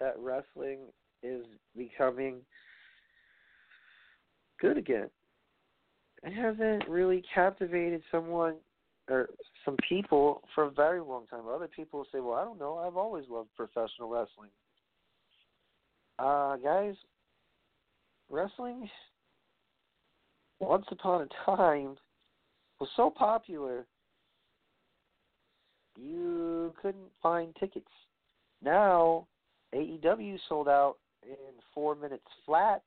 that 0.00 0.18
wrestling 0.18 0.78
is 1.22 1.44
becoming 1.76 2.36
good 4.64 4.78
again. 4.78 5.10
It 6.22 6.32
hasn't 6.32 6.88
really 6.88 7.22
captivated 7.34 8.02
someone 8.10 8.54
or 9.10 9.28
some 9.66 9.76
people 9.86 10.42
for 10.54 10.64
a 10.64 10.70
very 10.70 11.00
long 11.02 11.26
time. 11.26 11.42
Other 11.46 11.68
people 11.68 12.06
say, 12.10 12.20
"Well, 12.20 12.38
I 12.38 12.44
don't 12.44 12.58
know. 12.58 12.78
I've 12.78 12.96
always 12.96 13.28
loved 13.28 13.54
professional 13.54 14.08
wrestling." 14.08 14.50
Uh, 16.18 16.56
guys, 16.56 16.94
wrestling 18.30 18.90
once 20.60 20.86
upon 20.90 21.22
a 21.22 21.26
time 21.44 21.98
was 22.80 22.88
so 22.96 23.10
popular 23.10 23.86
you 25.96 26.74
couldn't 26.80 27.12
find 27.22 27.54
tickets. 27.56 27.90
Now 28.62 29.26
AEW 29.74 30.38
sold 30.48 30.68
out 30.68 30.96
in 31.22 31.60
four 31.74 31.94
minutes 31.94 32.26
flat. 32.46 32.82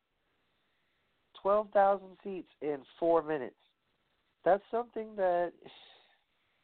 Twelve 1.48 1.70
thousand 1.70 2.10
seats 2.26 2.50
in 2.62 2.80
four 3.00 3.24
minutes. 3.24 3.56
That's 4.44 4.62
something 4.70 5.16
that 5.16 5.54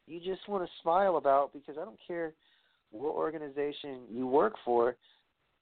you 0.07 0.19
just 0.19 0.49
want 0.49 0.65
to 0.65 0.69
smile 0.81 1.15
about 1.15 1.53
because 1.53 1.77
I 1.81 1.85
don't 1.85 1.99
care 2.05 2.33
what 2.91 3.15
organization 3.15 4.01
you 4.11 4.27
work 4.27 4.55
for. 4.65 4.97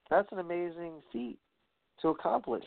That's 0.10 0.28
an 0.32 0.40
amazing 0.40 1.04
feat 1.14 1.38
to 2.02 2.08
accomplish. 2.08 2.64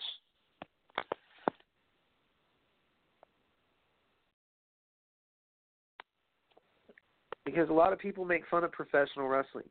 Because 7.44 7.68
a 7.68 7.72
lot 7.72 7.92
of 7.92 7.98
people 7.98 8.24
make 8.24 8.44
fun 8.48 8.62
of 8.62 8.70
professional 8.70 9.26
wrestling. 9.26 9.68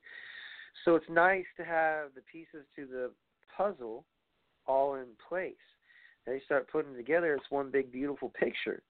So 0.84 0.96
it's 0.96 1.06
nice 1.10 1.46
to 1.56 1.63
have 1.63 2.10
the 2.13 2.22
pieces 2.30 2.65
to 2.76 2.86
the 2.86 3.12
puzzle 3.56 4.04
all 4.67 4.96
in 4.96 5.06
place. 5.30 5.54
They 6.25 6.41
start 6.45 6.69
putting 6.71 6.95
together, 6.95 7.33
it's 7.33 7.49
one 7.49 7.69
big 7.69 7.91
beautiful 7.91 8.29
picture. 8.39 8.81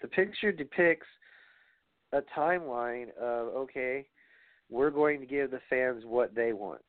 The 0.00 0.08
picture 0.08 0.52
depicts 0.52 1.06
a 2.12 2.20
timeline 2.36 3.08
of 3.18 3.48
okay, 3.54 4.06
we're 4.70 4.90
going 4.90 5.20
to 5.20 5.26
give 5.26 5.50
the 5.50 5.60
fans 5.68 6.04
what 6.04 6.34
they 6.34 6.52
want. 6.52 6.82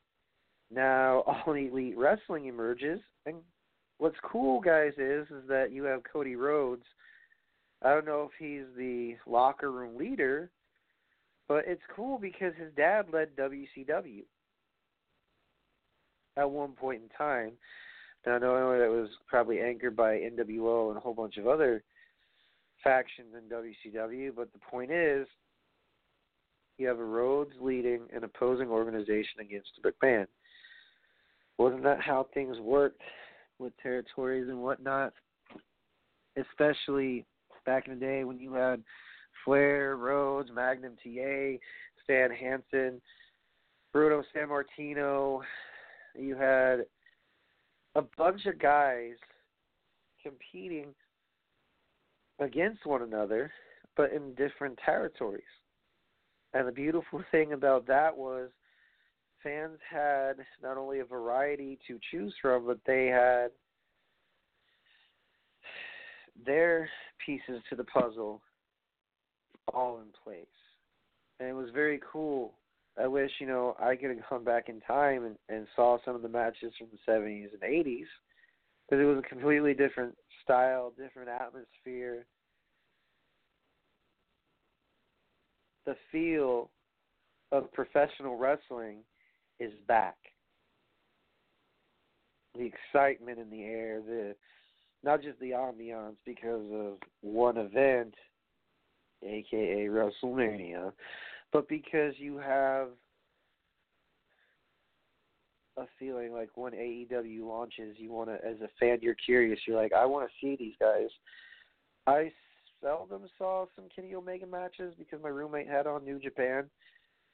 Now, 0.71 1.19
all 1.27 1.53
elite 1.53 1.97
wrestling 1.97 2.45
emerges, 2.45 2.99
and 3.25 3.37
what's 3.97 4.17
cool, 4.23 4.59
guys, 4.59 4.93
is 4.97 5.27
is 5.27 5.47
that 5.47 5.71
you 5.71 5.83
have 5.83 6.01
Cody 6.11 6.35
Rhodes. 6.35 6.85
I 7.83 7.89
don't 7.89 8.05
know 8.05 8.29
if 8.29 8.37
he's 8.39 8.65
the 8.77 9.15
locker 9.27 9.71
room 9.71 9.97
leader, 9.97 10.49
but 11.47 11.65
it's 11.67 11.81
cool 11.95 12.17
because 12.17 12.53
his 12.57 12.73
dad 12.75 13.07
led 13.11 13.35
WCW 13.35 14.23
at 16.37 16.49
one 16.49 16.71
point 16.71 17.01
in 17.03 17.09
time. 17.09 17.51
Now, 18.25 18.37
knowing 18.39 18.79
that 18.79 18.89
was 18.89 19.09
probably 19.27 19.61
anchored 19.61 19.95
by 19.95 20.15
NWO 20.15 20.89
and 20.89 20.97
a 20.97 20.99
whole 20.99 21.13
bunch 21.13 21.37
of 21.37 21.47
other 21.47 21.83
factions 22.83 23.33
in 23.35 23.55
WCW, 23.55 24.31
but 24.35 24.51
the 24.51 24.59
point 24.59 24.91
is, 24.91 25.27
you 26.77 26.87
have 26.87 26.99
a 26.99 27.05
Rhodes 27.05 27.53
leading 27.61 28.01
an 28.13 28.23
opposing 28.23 28.69
organization 28.69 29.39
against 29.41 29.69
the 29.81 29.91
McMahon. 29.91 30.27
Wasn't 31.57 31.83
that 31.83 32.01
how 32.01 32.27
things 32.33 32.59
worked 32.59 33.01
with 33.59 33.73
territories 33.81 34.49
and 34.49 34.61
whatnot? 34.61 35.13
Especially 36.35 37.25
back 37.65 37.87
in 37.87 37.93
the 37.93 37.99
day 37.99 38.23
when 38.25 38.39
you 38.39 38.53
had 38.53 38.83
Flair, 39.45 39.95
Rhodes, 39.95 40.49
Magnum 40.53 40.95
TA, 41.01 41.57
Stan 42.03 42.31
Hansen, 42.31 43.01
Bruno 43.93 44.23
Sammartino. 44.35 45.41
You 46.17 46.35
had 46.35 46.85
a 47.95 48.01
bunch 48.17 48.45
of 48.45 48.59
guys 48.59 49.13
competing 50.21 50.93
against 52.39 52.85
one 52.85 53.01
another, 53.01 53.51
but 53.95 54.11
in 54.11 54.33
different 54.35 54.77
territories. 54.83 55.43
And 56.53 56.67
the 56.67 56.71
beautiful 56.71 57.23
thing 57.31 57.53
about 57.53 57.87
that 57.87 58.15
was 58.15 58.49
fans 59.43 59.77
had 59.89 60.33
not 60.63 60.77
only 60.77 60.99
a 60.99 61.05
variety 61.05 61.77
to 61.87 61.99
choose 62.11 62.33
from, 62.41 62.65
but 62.65 62.79
they 62.85 63.07
had 63.07 63.51
their 66.45 66.89
pieces 67.23 67.61
to 67.69 67.75
the 67.75 67.83
puzzle 67.83 68.41
all 69.73 69.99
in 69.99 70.07
place. 70.23 70.45
And 71.39 71.49
it 71.49 71.53
was 71.53 71.69
very 71.73 71.99
cool. 72.11 72.53
I 73.01 73.07
wish, 73.07 73.31
you 73.39 73.47
know, 73.47 73.75
I 73.79 73.95
could 73.95 74.09
have 74.09 74.29
gone 74.29 74.43
back 74.43 74.69
in 74.69 74.79
time 74.81 75.25
and, 75.25 75.35
and 75.49 75.67
saw 75.75 75.97
some 76.05 76.15
of 76.15 76.21
the 76.21 76.29
matches 76.29 76.73
from 76.77 76.87
the 76.91 77.11
70s 77.11 77.49
and 77.53 77.61
80s 77.61 78.05
because 78.87 79.01
it 79.01 79.05
was 79.05 79.17
a 79.19 79.29
completely 79.29 79.73
different 79.73 80.15
style, 80.43 80.93
different 80.97 81.29
atmosphere. 81.29 82.25
The 85.85 85.95
feel 86.11 86.69
of 87.51 87.71
professional 87.73 88.37
wrestling 88.37 88.99
is 89.59 89.71
back. 89.87 90.15
The 92.57 92.69
excitement 92.93 93.39
in 93.39 93.49
the 93.49 93.63
air, 93.63 94.01
the 94.01 94.35
not 95.03 95.21
just 95.21 95.39
the 95.39 95.51
ambiance 95.51 96.15
because 96.25 96.65
of 96.73 96.93
one 97.21 97.57
event, 97.57 98.15
aka 99.23 99.87
WrestleMania, 99.87 100.91
but 101.55 101.69
because 101.69 102.15
you 102.17 102.37
have 102.37 102.89
a 105.77 105.85
feeling 105.97 106.33
like 106.33 106.49
when 106.55 106.73
AEW 106.73 107.47
launches, 107.47 107.95
you 107.97 108.11
want 108.11 108.29
to, 108.29 108.33
as 108.45 108.59
a 108.59 108.67
fan, 108.77 108.97
you're 109.01 109.15
curious. 109.15 109.57
You're 109.65 109.81
like, 109.81 109.93
I 109.93 110.05
want 110.05 110.27
to 110.27 110.33
see 110.41 110.57
these 110.57 110.73
guys. 110.81 111.07
I 112.07 112.29
seldom 112.83 113.21
saw 113.37 113.67
some 113.73 113.85
Kenny 113.95 114.15
Omega 114.15 114.45
matches 114.45 114.95
because 114.99 115.23
my 115.23 115.29
roommate 115.29 115.69
had 115.69 115.87
on 115.87 116.03
New 116.03 116.19
Japan 116.19 116.65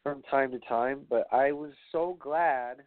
from 0.04 0.22
time 0.30 0.52
to 0.52 0.60
time, 0.60 1.00
but 1.10 1.26
I 1.32 1.52
was 1.52 1.72
so 1.92 2.16
glad 2.20 2.78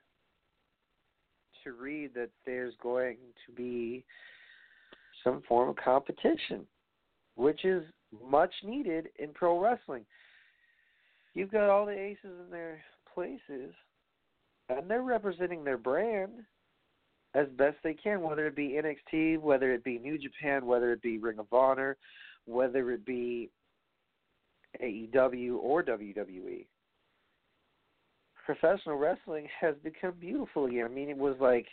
to 1.64 1.73
read 1.73 2.14
that 2.14 2.31
there's 2.47 2.75
going 2.81 3.16
to 3.44 3.53
be 3.53 4.05
some 5.25 5.42
form 5.48 5.69
of 5.69 5.77
competition, 5.77 6.65
which 7.35 7.65
is 7.65 7.83
much 8.25 8.52
needed 8.63 9.08
in 9.19 9.31
pro 9.33 9.58
wrestling. 9.58 10.04
You've 11.35 11.50
got 11.50 11.70
all 11.70 11.87
the 11.87 11.98
aces 11.98 12.18
in 12.44 12.50
their 12.50 12.82
places, 13.12 13.74
and 14.68 14.88
they're 14.88 15.02
representing 15.02 15.64
their 15.64 15.78
brand 15.78 16.32
as 17.35 17.48
best 17.56 17.76
they 17.82 17.94
can, 17.94 18.22
whether 18.22 18.46
it 18.46 18.54
be 18.54 18.80
NXT, 18.80 19.40
whether 19.40 19.72
it 19.72 19.82
be 19.82 19.98
New 19.98 20.18
Japan, 20.18 20.66
whether 20.66 20.92
it 20.92 21.02
be 21.02 21.18
Ring 21.18 21.40
of 21.40 21.52
Honor, 21.52 21.96
whether 22.46 22.92
it 22.92 23.04
be 23.04 23.50
AEW 24.80 25.56
or 25.58 25.82
WWE 25.82 26.66
professional 28.44 28.96
wrestling 28.96 29.48
has 29.60 29.74
become 29.82 30.14
beautiful 30.20 30.66
again. 30.66 30.85
I 30.85 30.88
mean, 30.88 31.08
it 31.08 31.16
was 31.16 31.37
like 31.40 31.66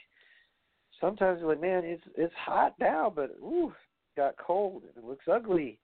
sometimes 1.00 1.40
you're 1.40 1.50
like, 1.50 1.62
man, 1.62 1.84
it's 1.84 2.04
it's 2.16 2.34
hot 2.38 2.76
now, 2.80 3.12
but 3.14 3.32
ooh, 3.42 3.74
got 4.16 4.36
cold 4.38 4.84
and 4.84 5.04
it 5.04 5.08
looks 5.08 5.26
ugly. 5.32 5.80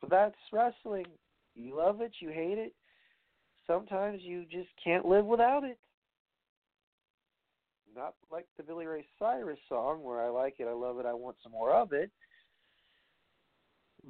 But 0.00 0.10
that's 0.10 0.34
wrestling. 0.52 1.06
You 1.56 1.76
love 1.76 2.00
it, 2.00 2.12
you 2.20 2.28
hate 2.28 2.58
it. 2.58 2.74
Sometimes 3.66 4.20
you 4.22 4.44
just 4.50 4.68
can't 4.82 5.06
live 5.06 5.24
without 5.24 5.64
it. 5.64 5.78
Not 7.94 8.14
like 8.30 8.46
the 8.56 8.62
Billy 8.62 8.86
Ray 8.86 9.06
Cyrus 9.18 9.58
song 9.68 10.04
where 10.04 10.20
I 10.20 10.28
like 10.28 10.56
it, 10.58 10.68
I 10.68 10.72
love 10.72 10.98
it, 10.98 11.06
I 11.06 11.14
want 11.14 11.36
some 11.42 11.52
more 11.52 11.72
of 11.72 11.92
it. 11.92 12.10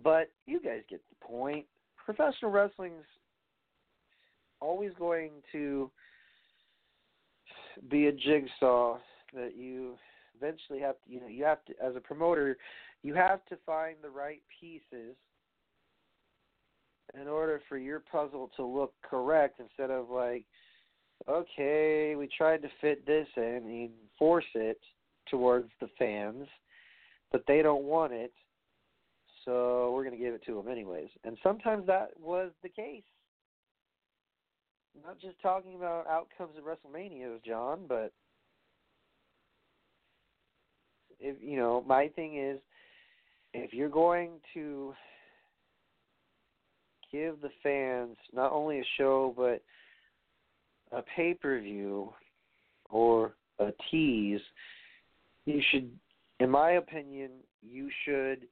But 0.03 0.30
you 0.47 0.61
guys 0.61 0.82
get 0.90 1.01
the 1.09 1.26
point. 1.26 1.64
Professional 2.05 2.51
wrestling's 2.51 3.05
always 4.61 4.92
going 4.99 5.30
to 5.53 5.90
be 7.90 8.07
a 8.07 8.12
jigsaw 8.12 8.99
that 9.34 9.57
you 9.57 9.94
eventually 10.36 10.80
have 10.80 10.97
to 11.05 11.12
you 11.12 11.20
know 11.20 11.26
you 11.26 11.44
have 11.44 11.64
to 11.64 11.72
as 11.82 11.94
a 11.97 12.01
promoter 12.01 12.57
you 13.03 13.14
have 13.14 13.44
to 13.47 13.57
find 13.64 13.97
the 14.03 14.09
right 14.09 14.42
pieces 14.61 15.14
in 17.20 17.28
order 17.28 17.60
for 17.68 17.78
your 17.78 18.00
puzzle 18.00 18.50
to 18.56 18.64
look 18.64 18.92
correct 19.08 19.60
instead 19.60 19.90
of 19.90 20.10
like 20.10 20.44
okay 21.28 22.14
we 22.16 22.28
tried 22.36 22.62
to 22.62 22.68
fit 22.80 23.06
this 23.06 23.26
in 23.36 23.62
and 23.64 23.90
force 24.18 24.44
it 24.54 24.78
towards 25.30 25.70
the 25.80 25.88
fans 25.98 26.46
but 27.32 27.42
they 27.46 27.62
don't 27.62 27.84
want 27.84 28.12
it 28.12 28.32
so 29.46 29.92
we're 29.94 30.02
going 30.02 30.16
to 30.16 30.22
give 30.22 30.34
it 30.34 30.44
to 30.46 30.54
them 30.54 30.68
anyways. 30.70 31.08
And 31.24 31.38
sometimes 31.42 31.86
that 31.86 32.10
was 32.20 32.50
the 32.62 32.68
case. 32.68 33.04
Not 35.04 35.20
just 35.20 35.40
talking 35.40 35.76
about 35.76 36.06
outcomes 36.08 36.56
of 36.58 36.64
WrestleMania, 36.64 37.42
John, 37.44 37.80
but 37.88 38.12
if 41.20 41.36
you 41.40 41.56
know, 41.56 41.84
my 41.86 42.08
thing 42.08 42.38
is 42.38 42.58
if 43.54 43.72
you're 43.72 43.88
going 43.88 44.40
to 44.54 44.94
give 47.11 47.40
the 47.40 47.50
fans 47.62 48.16
not 48.32 48.52
only 48.52 48.80
a 48.80 48.84
show 48.96 49.34
but 49.36 49.62
a 50.96 51.02
pay 51.16 51.34
per 51.34 51.61
view 51.61 52.12
or 52.90 53.34
a 53.59 53.72
tease, 53.90 54.40
you 55.44 55.61
should 55.70 55.90
in 56.38 56.50
my 56.50 56.72
opinion, 56.72 57.30
you 57.62 57.88
should 58.04 58.46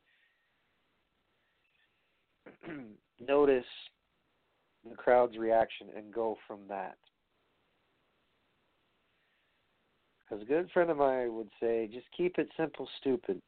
notice 3.27 3.65
the 4.89 4.95
crowd's 4.97 5.37
reaction 5.37 5.89
and 5.97 6.13
go 6.13 6.37
from 6.47 6.61
that. 6.69 6.97
As 10.31 10.41
a 10.41 10.45
good 10.45 10.71
friend 10.73 10.91
of 10.91 10.97
mine 10.97 11.35
would 11.35 11.51
say, 11.61 11.89
just 11.93 12.07
keep 12.17 12.39
it 12.39 12.49
simple, 12.57 12.89
stupid. 13.01 13.41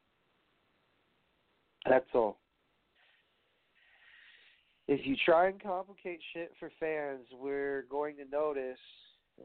That's 1.89 2.07
all. 2.15 2.39
If 4.89 5.05
you 5.05 5.17
try 5.25 5.49
and 5.49 5.61
complicate 5.61 6.21
shit 6.33 6.53
for 6.61 6.71
fans, 6.79 7.27
we're 7.33 7.87
going 7.91 8.17
to 8.17 8.25
notice, 8.31 8.79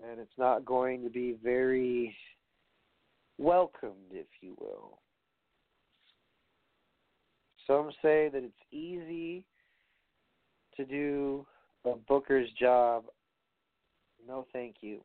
and 0.08 0.20
it's 0.20 0.38
not 0.38 0.66
going 0.66 1.04
to 1.04 1.10
be 1.10 1.36
very 1.44 2.16
welcomed, 3.40 4.12
if 4.12 4.28
you 4.42 4.56
will. 4.60 5.00
Some 7.66 7.92
say 8.02 8.30
that 8.32 8.44
it's 8.44 8.54
easy 8.72 9.44
to 10.78 10.86
do 10.86 11.46
a 11.86 11.96
booker's 11.96 12.50
job, 12.60 13.06
no 14.28 14.46
thank 14.54 14.76
you. 14.82 15.02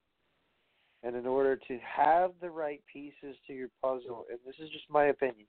And 1.03 1.17
in 1.17 1.27
order 1.27 1.57
to 1.57 1.79
have 1.79 2.33
the 2.41 2.51
right 2.51 2.83
pieces 2.93 3.37
to 3.47 3.55
your 3.55 3.69
puzzle, 3.83 4.27
and 4.31 4.39
this 4.47 4.57
is 4.59 4.71
just 4.71 4.85
my 4.91 5.07
opinion, 5.07 5.47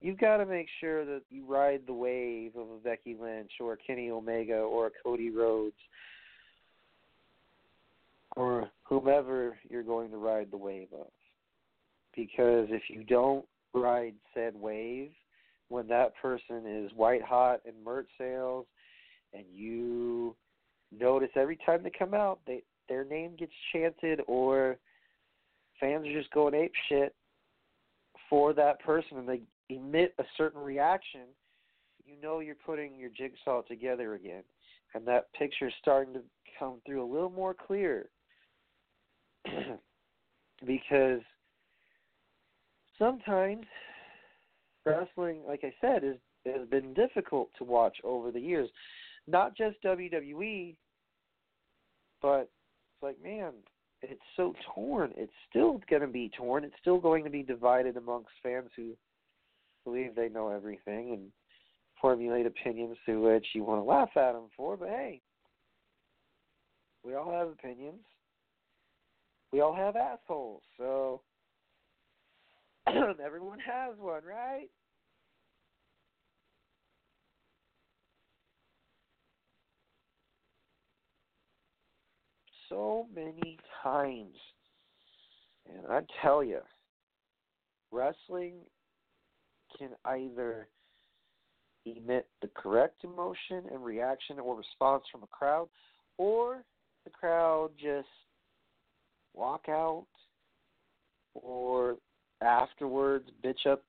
you've 0.00 0.18
got 0.18 0.38
to 0.38 0.46
make 0.46 0.66
sure 0.80 1.04
that 1.04 1.22
you 1.30 1.44
ride 1.46 1.82
the 1.86 1.92
wave 1.92 2.56
of 2.56 2.70
a 2.70 2.78
Becky 2.82 3.16
Lynch 3.20 3.52
or 3.60 3.76
Kenny 3.76 4.10
Omega 4.10 4.58
or 4.58 4.90
Cody 5.02 5.30
Rhodes 5.30 5.76
or 8.36 8.70
whomever 8.82 9.56
you're 9.68 9.82
going 9.82 10.10
to 10.10 10.16
ride 10.16 10.48
the 10.50 10.56
wave 10.56 10.88
of. 10.92 11.06
Because 12.14 12.68
if 12.70 12.82
you 12.88 13.04
don't 13.04 13.44
ride 13.72 14.14
said 14.34 14.54
wave, 14.54 15.10
when 15.68 15.88
that 15.88 16.12
person 16.20 16.66
is 16.66 16.90
white 16.94 17.22
hot 17.22 17.60
in 17.64 17.72
merch 17.84 18.08
sales 18.18 18.66
and 19.32 19.44
you 19.52 20.36
notice 20.96 21.30
every 21.34 21.58
time 21.64 21.82
they 21.82 21.90
come 21.96 22.14
out, 22.14 22.38
they 22.46 22.62
their 22.88 23.04
name 23.04 23.32
gets 23.38 23.52
chanted 23.72 24.20
or 24.26 24.76
fans 25.80 26.06
are 26.06 26.12
just 26.12 26.30
going 26.32 26.54
ape 26.54 26.72
shit 26.88 27.14
for 28.28 28.52
that 28.52 28.78
person 28.80 29.16
and 29.18 29.28
they 29.28 29.40
emit 29.68 30.14
a 30.18 30.24
certain 30.36 30.60
reaction, 30.60 31.22
you 32.04 32.14
know 32.22 32.40
you're 32.40 32.54
putting 32.54 32.96
your 32.96 33.10
jigsaw 33.10 33.62
together 33.62 34.14
again. 34.14 34.42
And 34.94 35.06
that 35.06 35.32
picture 35.32 35.68
is 35.68 35.74
starting 35.80 36.14
to 36.14 36.20
come 36.58 36.80
through 36.86 37.04
a 37.04 37.10
little 37.12 37.30
more 37.30 37.54
clear. 37.54 38.08
because 40.66 41.20
sometimes 42.98 43.66
wrestling, 44.86 45.40
like 45.46 45.64
I 45.64 45.72
said, 45.80 46.04
is 46.04 46.16
has 46.46 46.68
been 46.68 46.92
difficult 46.92 47.48
to 47.56 47.64
watch 47.64 47.96
over 48.04 48.30
the 48.30 48.40
years 48.40 48.68
not 49.26 49.56
just 49.56 49.82
WWE, 49.82 50.74
but 52.20 52.40
it's 52.40 53.02
like, 53.02 53.22
man, 53.22 53.52
it's 54.02 54.20
so 54.36 54.54
torn. 54.74 55.12
It's 55.16 55.32
still 55.48 55.80
going 55.88 56.02
to 56.02 56.08
be 56.08 56.30
torn. 56.36 56.64
It's 56.64 56.74
still 56.80 56.98
going 56.98 57.24
to 57.24 57.30
be 57.30 57.42
divided 57.42 57.96
amongst 57.96 58.30
fans 58.42 58.70
who 58.76 58.92
believe 59.84 60.14
they 60.14 60.28
know 60.28 60.48
everything 60.48 61.12
and 61.12 61.30
formulate 62.00 62.46
opinions 62.46 62.96
to 63.06 63.20
which 63.20 63.46
you 63.54 63.64
want 63.64 63.80
to 63.80 63.84
laugh 63.84 64.10
at 64.16 64.32
them 64.32 64.48
for. 64.56 64.76
But 64.76 64.88
hey, 64.88 65.20
we 67.04 67.14
all 67.14 67.30
have 67.30 67.48
opinions. 67.48 68.00
We 69.52 69.60
all 69.60 69.74
have 69.74 69.96
assholes. 69.96 70.62
So 70.78 71.20
everyone 73.24 73.58
has 73.60 73.94
one, 73.98 74.22
right? 74.24 74.68
so 82.74 83.06
many 83.14 83.58
times. 83.82 84.36
And 85.68 85.86
I 85.90 86.00
tell 86.22 86.44
you, 86.44 86.60
wrestling 87.90 88.54
can 89.78 89.90
either 90.04 90.68
emit 91.86 92.26
the 92.40 92.48
correct 92.54 93.04
emotion 93.04 93.64
and 93.72 93.84
reaction 93.84 94.38
or 94.38 94.56
response 94.56 95.04
from 95.10 95.22
a 95.22 95.26
crowd, 95.26 95.68
or 96.18 96.64
the 97.04 97.10
crowd 97.10 97.70
just 97.78 98.08
walk 99.34 99.66
out 99.68 100.06
or 101.34 101.96
afterwards 102.40 103.28
bitch 103.44 103.66
up 103.66 103.82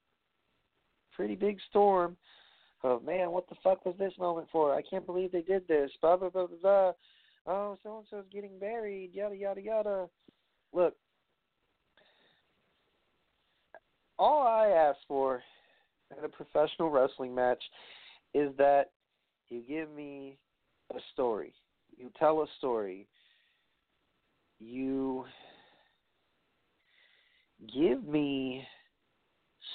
pretty 1.15 1.35
big 1.35 1.57
storm 1.69 2.17
of 2.83 3.03
man, 3.03 3.31
what 3.31 3.47
the 3.49 3.55
fuck 3.63 3.85
was 3.85 3.95
this 3.97 4.13
moment 4.19 4.47
for? 4.51 4.73
I 4.73 4.81
can't 4.81 5.05
believe 5.05 5.31
they 5.31 5.41
did 5.41 5.67
this. 5.67 5.89
Blah 6.01 6.17
blah 6.17 6.29
blah 6.29 6.47
blah. 6.47 6.57
blah 6.61 6.91
oh, 7.47 7.77
so 7.83 7.97
and 7.97 8.07
so's 8.09 8.25
getting 8.31 8.59
married, 8.59 9.11
yada 9.13 9.35
yada 9.35 9.61
yada. 9.61 10.09
Look, 10.73 10.95
all 14.19 14.45
I 14.45 14.67
ask 14.67 14.99
for 15.07 15.41
in 16.17 16.23
a 16.23 16.29
professional 16.29 16.89
wrestling 16.89 17.33
match 17.33 17.63
is 18.33 18.51
that 18.57 18.91
you 19.49 19.61
give 19.67 19.89
me 19.91 20.37
a 20.93 20.99
story. 21.13 21.53
You 21.97 22.11
tell 22.19 22.41
a 22.41 22.47
story. 22.57 23.07
You 24.59 25.25
give 27.73 28.05
me 28.05 28.65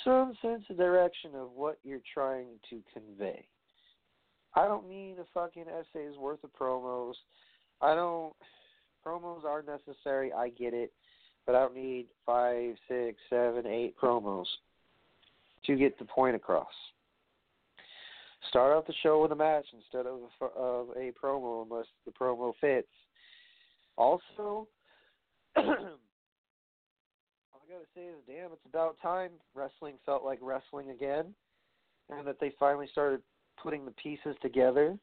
some 0.04 0.34
sense 0.42 0.64
of 0.70 0.76
direction 0.76 1.32
of 1.34 1.50
what 1.54 1.78
you're 1.82 2.00
trying 2.12 2.48
to 2.70 2.80
convey. 2.92 3.46
I 4.54 4.66
don't 4.66 4.88
need 4.88 5.16
a 5.20 5.24
fucking 5.32 5.66
essay's 5.68 6.16
worth 6.18 6.42
of 6.44 6.50
promos. 6.52 7.14
I 7.80 7.94
don't. 7.94 8.34
Promos 9.06 9.44
are 9.44 9.62
necessary. 9.62 10.32
I 10.32 10.50
get 10.50 10.74
it, 10.74 10.92
but 11.46 11.54
I 11.54 11.60
don't 11.60 11.74
need 11.74 12.08
five, 12.26 12.74
six, 12.88 13.18
seven, 13.30 13.66
eight 13.66 13.94
promos 13.96 14.46
to 15.66 15.76
get 15.76 15.98
the 15.98 16.04
point 16.04 16.36
across. 16.36 16.66
Start 18.48 18.74
out 18.74 18.86
the 18.86 18.94
show 19.02 19.20
with 19.20 19.32
a 19.32 19.36
match 19.36 19.66
instead 19.74 20.06
of 20.06 20.20
a, 20.40 20.44
of 20.58 20.88
a 20.96 21.12
promo, 21.22 21.62
unless 21.62 21.86
the 22.06 22.12
promo 22.12 22.52
fits. 22.60 22.88
Also, 23.96 24.66
all 25.56 25.64
I 25.64 25.66
gotta 27.68 27.84
say 27.94 28.02
is, 28.02 28.16
damn, 28.26 28.52
it's 28.52 28.64
about 28.66 28.96
time 29.02 29.32
wrestling 29.54 29.96
felt 30.06 30.24
like 30.24 30.38
wrestling 30.40 30.90
again, 30.90 31.34
and 32.08 32.26
that 32.26 32.40
they 32.40 32.52
finally 32.58 32.88
started 32.90 33.20
putting 33.62 33.84
the 33.84 33.92
pieces 33.92 34.34
together. 34.40 34.96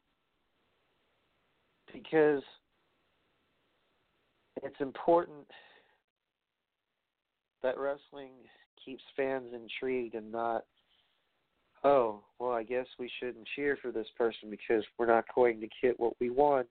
Because 1.92 2.42
it's 4.62 4.80
important 4.80 5.46
that 7.62 7.78
wrestling 7.78 8.32
keeps 8.84 9.02
fans 9.16 9.52
intrigued 9.54 10.14
and 10.14 10.30
not 10.30 10.64
oh 11.84 12.22
well 12.38 12.52
i 12.52 12.62
guess 12.62 12.86
we 12.98 13.10
shouldn't 13.20 13.46
cheer 13.54 13.78
for 13.80 13.92
this 13.92 14.08
person 14.16 14.50
because 14.50 14.84
we're 14.98 15.06
not 15.06 15.24
going 15.34 15.60
to 15.60 15.68
get 15.82 15.98
what 15.98 16.14
we 16.20 16.30
want 16.30 16.66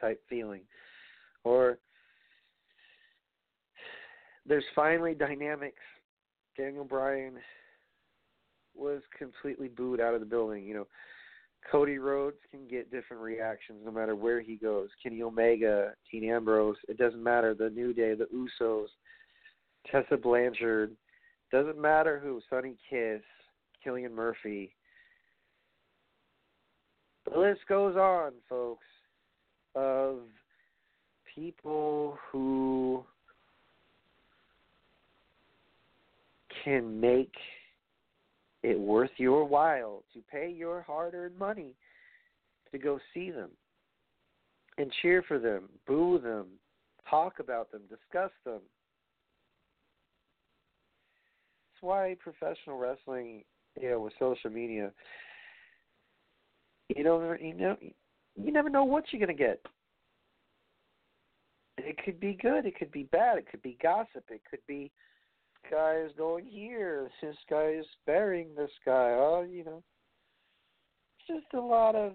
type 0.00 0.20
feeling 0.28 0.62
or 1.44 1.78
there's 4.48 4.64
finally 4.74 5.14
dynamics. 5.14 5.82
Daniel 6.56 6.84
Bryan 6.84 7.34
was 8.74 9.02
completely 9.18 9.68
booed 9.68 10.00
out 10.00 10.14
of 10.14 10.20
the 10.20 10.26
building. 10.26 10.64
You 10.64 10.74
know, 10.74 10.86
Cody 11.70 11.98
Rhodes 11.98 12.36
can 12.50 12.68
get 12.68 12.90
different 12.90 13.22
reactions 13.22 13.80
no 13.84 13.90
matter 13.90 14.14
where 14.14 14.40
he 14.40 14.56
goes. 14.56 14.88
Kenny 15.02 15.22
Omega, 15.22 15.94
Dean 16.10 16.30
Ambrose, 16.30 16.76
it 16.88 16.96
doesn't 16.96 17.22
matter. 17.22 17.54
The 17.54 17.70
New 17.70 17.92
Day, 17.92 18.14
the 18.14 18.26
Usos, 18.34 18.86
Tessa 19.90 20.16
Blanchard, 20.16 20.92
doesn't 21.52 21.80
matter 21.80 22.18
who. 22.18 22.40
Sonny 22.50 22.76
Kiss, 22.90 23.22
Killian 23.82 24.14
Murphy. 24.14 24.72
The 27.30 27.38
list 27.38 27.60
goes 27.68 27.96
on, 27.96 28.32
folks, 28.48 28.86
of 29.74 30.18
people 31.34 32.18
who 32.30 33.04
can 36.64 37.00
make 37.00 37.34
it 38.62 38.78
worth 38.78 39.10
your 39.16 39.44
while 39.44 40.02
to 40.12 40.20
pay 40.30 40.50
your 40.50 40.82
hard 40.82 41.14
earned 41.14 41.38
money 41.38 41.74
to 42.72 42.78
go 42.78 42.98
see 43.14 43.30
them 43.30 43.50
and 44.78 44.92
cheer 45.00 45.22
for 45.26 45.38
them, 45.38 45.68
boo 45.86 46.18
them, 46.18 46.46
talk 47.08 47.38
about 47.38 47.70
them, 47.70 47.82
discuss 47.88 48.32
them. 48.44 48.60
That's 48.60 48.64
why 51.80 52.16
professional 52.20 52.78
wrestling, 52.78 53.44
you 53.80 53.90
know, 53.90 54.00
with 54.00 54.12
social 54.18 54.50
media, 54.50 54.92
you 56.94 57.02
don't 57.02 57.40
you 57.40 57.54
know 57.54 57.76
you 58.36 58.52
never 58.52 58.68
know 58.68 58.84
what 58.84 59.04
you're 59.10 59.20
gonna 59.20 59.34
get. 59.36 59.64
It 61.78 61.98
could 62.04 62.18
be 62.18 62.38
good, 62.40 62.66
it 62.66 62.78
could 62.78 62.90
be 62.90 63.04
bad, 63.04 63.38
it 63.38 63.46
could 63.50 63.62
be 63.62 63.76
gossip, 63.82 64.24
it 64.30 64.40
could 64.50 64.64
be 64.66 64.90
guy 65.70 65.96
is 66.04 66.12
going 66.16 66.46
here, 66.46 67.10
this 67.20 67.36
guy 67.50 67.74
is 67.78 67.86
burying 68.06 68.54
this 68.56 68.70
guy. 68.84 69.10
Oh, 69.10 69.46
you 69.48 69.64
know, 69.64 69.82
it's 71.18 71.40
just 71.40 71.54
a 71.54 71.60
lot 71.60 71.94
of, 71.94 72.12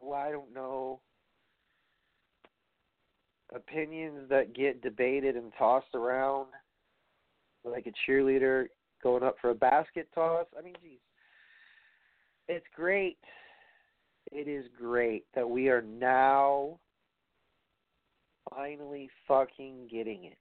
well, 0.00 0.20
I 0.20 0.30
don't 0.30 0.54
know, 0.54 1.00
opinions 3.54 4.28
that 4.28 4.54
get 4.54 4.82
debated 4.82 5.36
and 5.36 5.52
tossed 5.58 5.94
around 5.94 6.48
like 7.64 7.86
a 7.86 8.10
cheerleader 8.10 8.66
going 9.02 9.22
up 9.22 9.36
for 9.40 9.50
a 9.50 9.54
basket 9.54 10.08
toss. 10.14 10.46
I 10.58 10.62
mean, 10.62 10.74
geez, 10.82 10.98
it's 12.48 12.66
great. 12.74 13.18
It 14.30 14.48
is 14.48 14.66
great 14.78 15.24
that 15.34 15.48
we 15.48 15.68
are 15.68 15.82
now 15.82 16.78
finally 18.50 19.08
fucking 19.26 19.88
getting 19.90 20.24
it. 20.24 20.38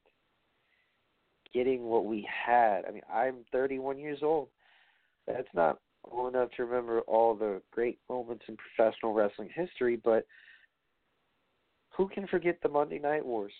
Getting 1.54 1.84
what 1.84 2.06
we 2.06 2.28
had. 2.46 2.84
I 2.88 2.92
mean, 2.92 3.04
I'm 3.14 3.46
31 3.52 3.98
years 3.98 4.20
old. 4.22 4.50
That's 5.26 5.48
not 5.54 5.80
old 6.12 6.34
enough 6.34 6.50
to 6.58 6.66
remember 6.66 7.02
all 7.02 7.36
the 7.36 7.62
great 7.72 8.00
moments 8.10 8.44
in 8.48 8.58
professional 8.58 9.14
wrestling 9.14 9.50
history, 9.54 10.00
but 10.04 10.26
who 11.98 12.08
can 12.08 12.28
forget 12.28 12.60
the 12.62 12.70
Monday 12.70 13.00
Night 13.00 13.26
Wars? 13.26 13.52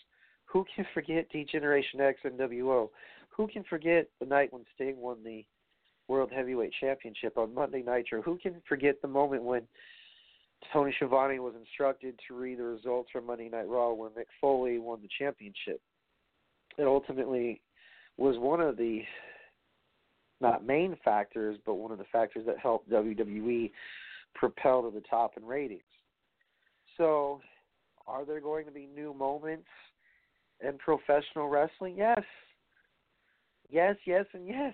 Who 0.46 0.64
can 0.76 0.86
forget 0.94 1.28
D-Generation 1.32 2.00
X 2.00 2.20
NWO? 2.26 2.90
Who 3.36 3.48
can 3.48 3.64
forget 3.64 4.08
the 4.20 4.26
night 4.26 4.54
when 4.54 4.64
Sting 4.76 4.98
won 4.98 5.18
the 5.24 5.44
World 6.08 6.32
Heavyweight 6.34 6.74
Championship 6.80 7.38
on 7.38 7.54
Monday 7.54 7.84
Nitro? 7.86 8.22
Who 8.22 8.38
can 8.38 8.62
forget 8.68 9.02
the 9.02 9.08
moment 9.08 9.44
when 9.44 9.64
Tony 10.74 10.94
Schiavone 10.96 11.40
was 11.40 11.54
instructed 11.60 12.20
to 12.28 12.36
read 12.36 12.60
the 12.60 12.64
results 12.64 13.10
from 13.12 13.26
Monday 13.26 13.50
Night 13.50 13.68
Raw 13.68 13.94
when 13.94 14.12
Mick 14.12 14.26
Foley 14.40 14.80
won 14.80 15.00
the 15.02 15.10
championship. 15.20 15.82
It 16.78 16.86
ultimately 16.86 17.62
was 18.18 18.38
one 18.38 18.62
of 18.62 18.78
the 18.78 19.02
not 20.42 20.66
main 20.66 20.96
factors, 21.04 21.58
but 21.66 21.76
one 21.76 21.92
of 21.92 21.98
the 21.98 22.06
factors 22.12 22.46
that 22.46 22.60
helped 22.60 22.90
WWE 22.90 23.72
propel 24.36 24.84
to 24.84 24.92
the 24.92 25.04
top 25.08 25.34
in 25.38 25.46
ratings. 25.46 25.82
So, 26.96 27.42
are 28.08 28.26
there 28.26 28.42
going 28.42 28.66
to 28.66 28.72
be 28.72 28.88
new 28.96 29.14
moments 29.14 29.68
in 30.66 30.78
professional 30.78 31.50
wrestling? 31.50 31.96
Yes. 31.98 32.22
Yes, 33.70 33.96
yes, 34.06 34.26
and 34.34 34.48
yes. 34.48 34.74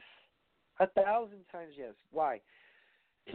A 0.80 0.88
thousand 0.88 1.40
times 1.52 1.74
yes. 1.78 1.94
Why? 2.12 2.40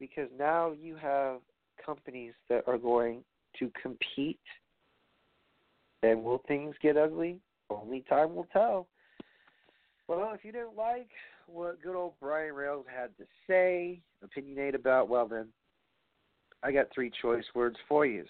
because 0.00 0.28
now 0.38 0.72
you 0.80 0.96
have 0.96 1.38
companies 1.84 2.32
that 2.48 2.64
are 2.66 2.78
going 2.78 3.22
to 3.58 3.70
compete. 3.80 4.40
And 6.02 6.22
will 6.22 6.42
things 6.46 6.74
get 6.80 6.96
ugly? 6.96 7.38
Only 7.70 8.04
time 8.08 8.34
will 8.34 8.46
tell. 8.52 8.86
Well, 10.06 10.32
if 10.34 10.44
you 10.44 10.52
didn't 10.52 10.76
like 10.76 11.10
what 11.46 11.82
good 11.82 11.96
old 11.96 12.14
Brian 12.20 12.54
Rails 12.54 12.86
had 12.94 13.16
to 13.18 13.24
say, 13.46 14.00
opinionate 14.24 14.74
about, 14.74 15.08
well 15.08 15.26
then, 15.26 15.48
I 16.62 16.72
got 16.72 16.86
three 16.94 17.10
choice 17.20 17.44
words 17.54 17.76
for 17.88 18.06
you 18.06 18.24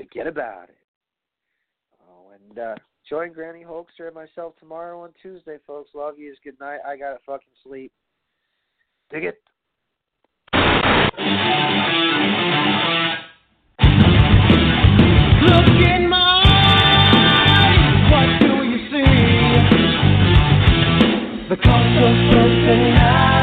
forget 0.00 0.26
about 0.26 0.68
it. 0.68 0.76
Oh, 2.08 2.30
and 2.30 2.58
uh, 2.58 2.74
join 3.08 3.32
Granny 3.32 3.64
Hulkster 3.64 4.06
and 4.06 4.14
myself 4.14 4.54
tomorrow 4.58 5.02
on 5.02 5.10
Tuesday, 5.20 5.58
folks. 5.66 5.90
Love 5.94 6.18
yous. 6.18 6.38
Good 6.42 6.58
night. 6.60 6.78
I 6.86 6.96
gotta 6.96 7.18
fucking 7.26 7.52
sleep. 7.62 7.92
Dig 9.10 9.24
it. 9.24 9.42
Look 15.42 15.66
in 15.86 16.08
my 16.08 16.42
eyes. 16.46 18.10
What 18.10 18.40
do 18.40 18.64
you 18.64 18.78
see? 18.90 19.04
The 21.48 21.56
cost 21.56 21.98
of 22.06 23.39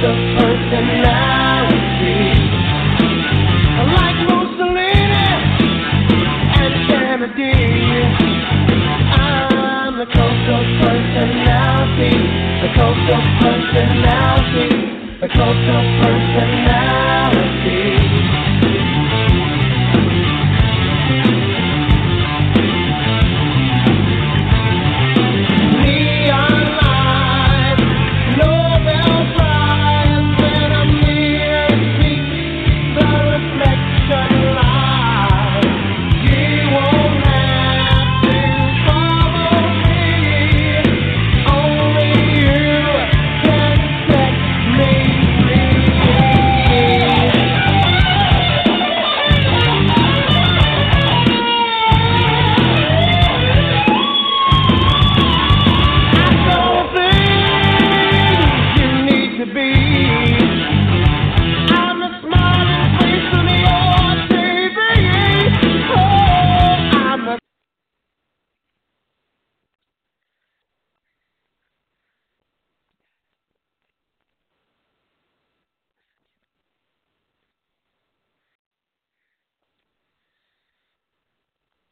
the 0.00 0.27